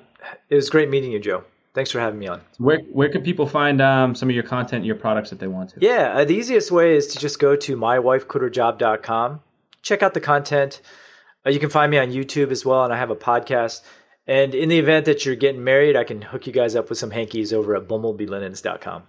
it 0.48 0.54
was 0.54 0.70
great 0.70 0.88
meeting 0.88 1.12
you, 1.12 1.18
Joe. 1.18 1.44
Thanks 1.72 1.90
for 1.90 2.00
having 2.00 2.18
me 2.18 2.26
on. 2.26 2.40
Where 2.59 2.80
where 2.92 3.09
can 3.09 3.22
people 3.22 3.46
find 3.46 3.80
um, 3.80 4.14
some 4.14 4.28
of 4.28 4.35
your 4.35 4.44
content, 4.44 4.85
your 4.85 4.96
products, 4.96 5.30
if 5.30 5.38
they 5.38 5.46
want 5.46 5.70
to? 5.70 5.76
Yeah, 5.80 6.14
uh, 6.14 6.24
the 6.24 6.35
easiest 6.35 6.72
way 6.72 6.96
is 6.96 7.06
to 7.09 7.18
just 7.18 7.38
go 7.38 7.54
to 7.54 7.76
mywifequitherjob.com. 7.76 9.40
Check 9.83 10.02
out 10.02 10.14
the 10.14 10.20
content. 10.20 10.80
Uh, 11.46 11.50
you 11.50 11.61
can 11.61 11.70
find 11.70 11.90
me 11.90 11.98
on 11.98 12.09
YouTube 12.09 12.50
as 12.50 12.66
well, 12.66 12.85
and 12.85 12.92
I 12.92 12.96
have 12.96 13.11
a 13.11 13.16
podcast. 13.16 13.83
And 14.26 14.54
in 14.54 14.68
the 14.68 14.78
event 14.78 15.06
that 15.06 15.24
you're 15.24 15.37
getting 15.37 15.64
married, 15.64 15.96
I 15.96 16.04
can 16.04 16.22
hook 16.22 16.46
you 16.46 16.52
guys 16.52 16.74
up 16.76 16.88
with 16.88 16.98
some 16.98 17.12
hankies 17.12 17.52
over 17.52 17.74
at 17.74 17.88
bumblebeelinens.com. 17.88 19.04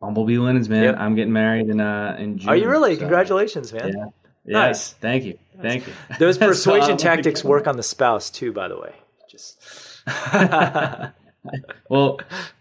Bumblebee 0.00 0.38
Linens, 0.38 0.68
man. 0.68 0.84
Yep. 0.84 0.96
I'm 0.98 1.14
getting 1.14 1.32
married 1.32 1.68
in 1.68 1.80
uh 1.80 2.16
in 2.18 2.38
June. 2.38 2.48
Are 2.50 2.56
you 2.56 2.68
really? 2.68 2.94
so- 2.94 3.00
Congratulations, 3.00 3.72
man. 3.72 3.88
Yeah. 3.88 4.04
Yeah. 4.44 4.52
Nice. 4.60 4.92
Thank 4.92 5.24
you. 5.24 5.38
Thank 5.60 5.86
you. 5.86 5.92
Those 6.18 6.38
persuasion 6.48 6.92
um, 6.92 6.96
tactics 6.98 7.42
work 7.44 7.66
on 7.66 7.76
the 7.76 7.82
spouse 7.82 8.30
too, 8.30 8.52
by 8.52 8.68
the 8.68 8.78
way. 8.78 8.94
Just 9.30 9.60
Well, 11.88 12.20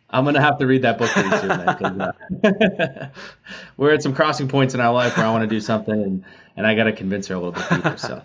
I'm 0.10 0.26
gonna 0.26 0.42
have 0.42 0.58
to 0.60 0.68
read 0.68 0.82
that 0.84 0.98
book 0.98 1.10
pretty 1.12 1.30
soon. 1.38 1.50
'cause, 1.50 2.00
uh, 2.44 3.10
we're 3.78 3.94
at 3.94 4.02
some 4.02 4.14
crossing 4.14 4.48
points 4.48 4.74
in 4.74 4.80
our 4.80 4.94
life 4.94 5.18
where 5.18 5.26
I 5.26 5.32
want 5.32 5.44
to 5.44 5.48
do 5.48 5.60
something, 5.62 5.94
and 6.02 6.24
and 6.56 6.66
I 6.66 6.76
got 6.76 6.86
to 6.86 6.94
convince 6.94 7.28
her 7.28 7.36
a 7.36 7.40
little 7.40 7.52
bit 7.54 7.70
deeper. 7.70 7.98
So, 7.98 8.22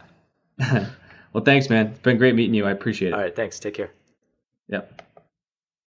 well, 1.33 1.45
thanks, 1.45 1.69
man. 1.69 1.89
It's 1.89 1.99
been 1.99 2.19
great 2.19 2.35
meeting 2.35 2.55
you. 2.55 2.65
I 2.67 2.71
appreciate 2.71 3.09
it. 3.09 3.15
all 3.15 3.21
right. 3.21 3.35
Thanks. 3.35 3.59
Take 3.61 3.75
care. 3.75 3.91
Yep. 4.69 5.03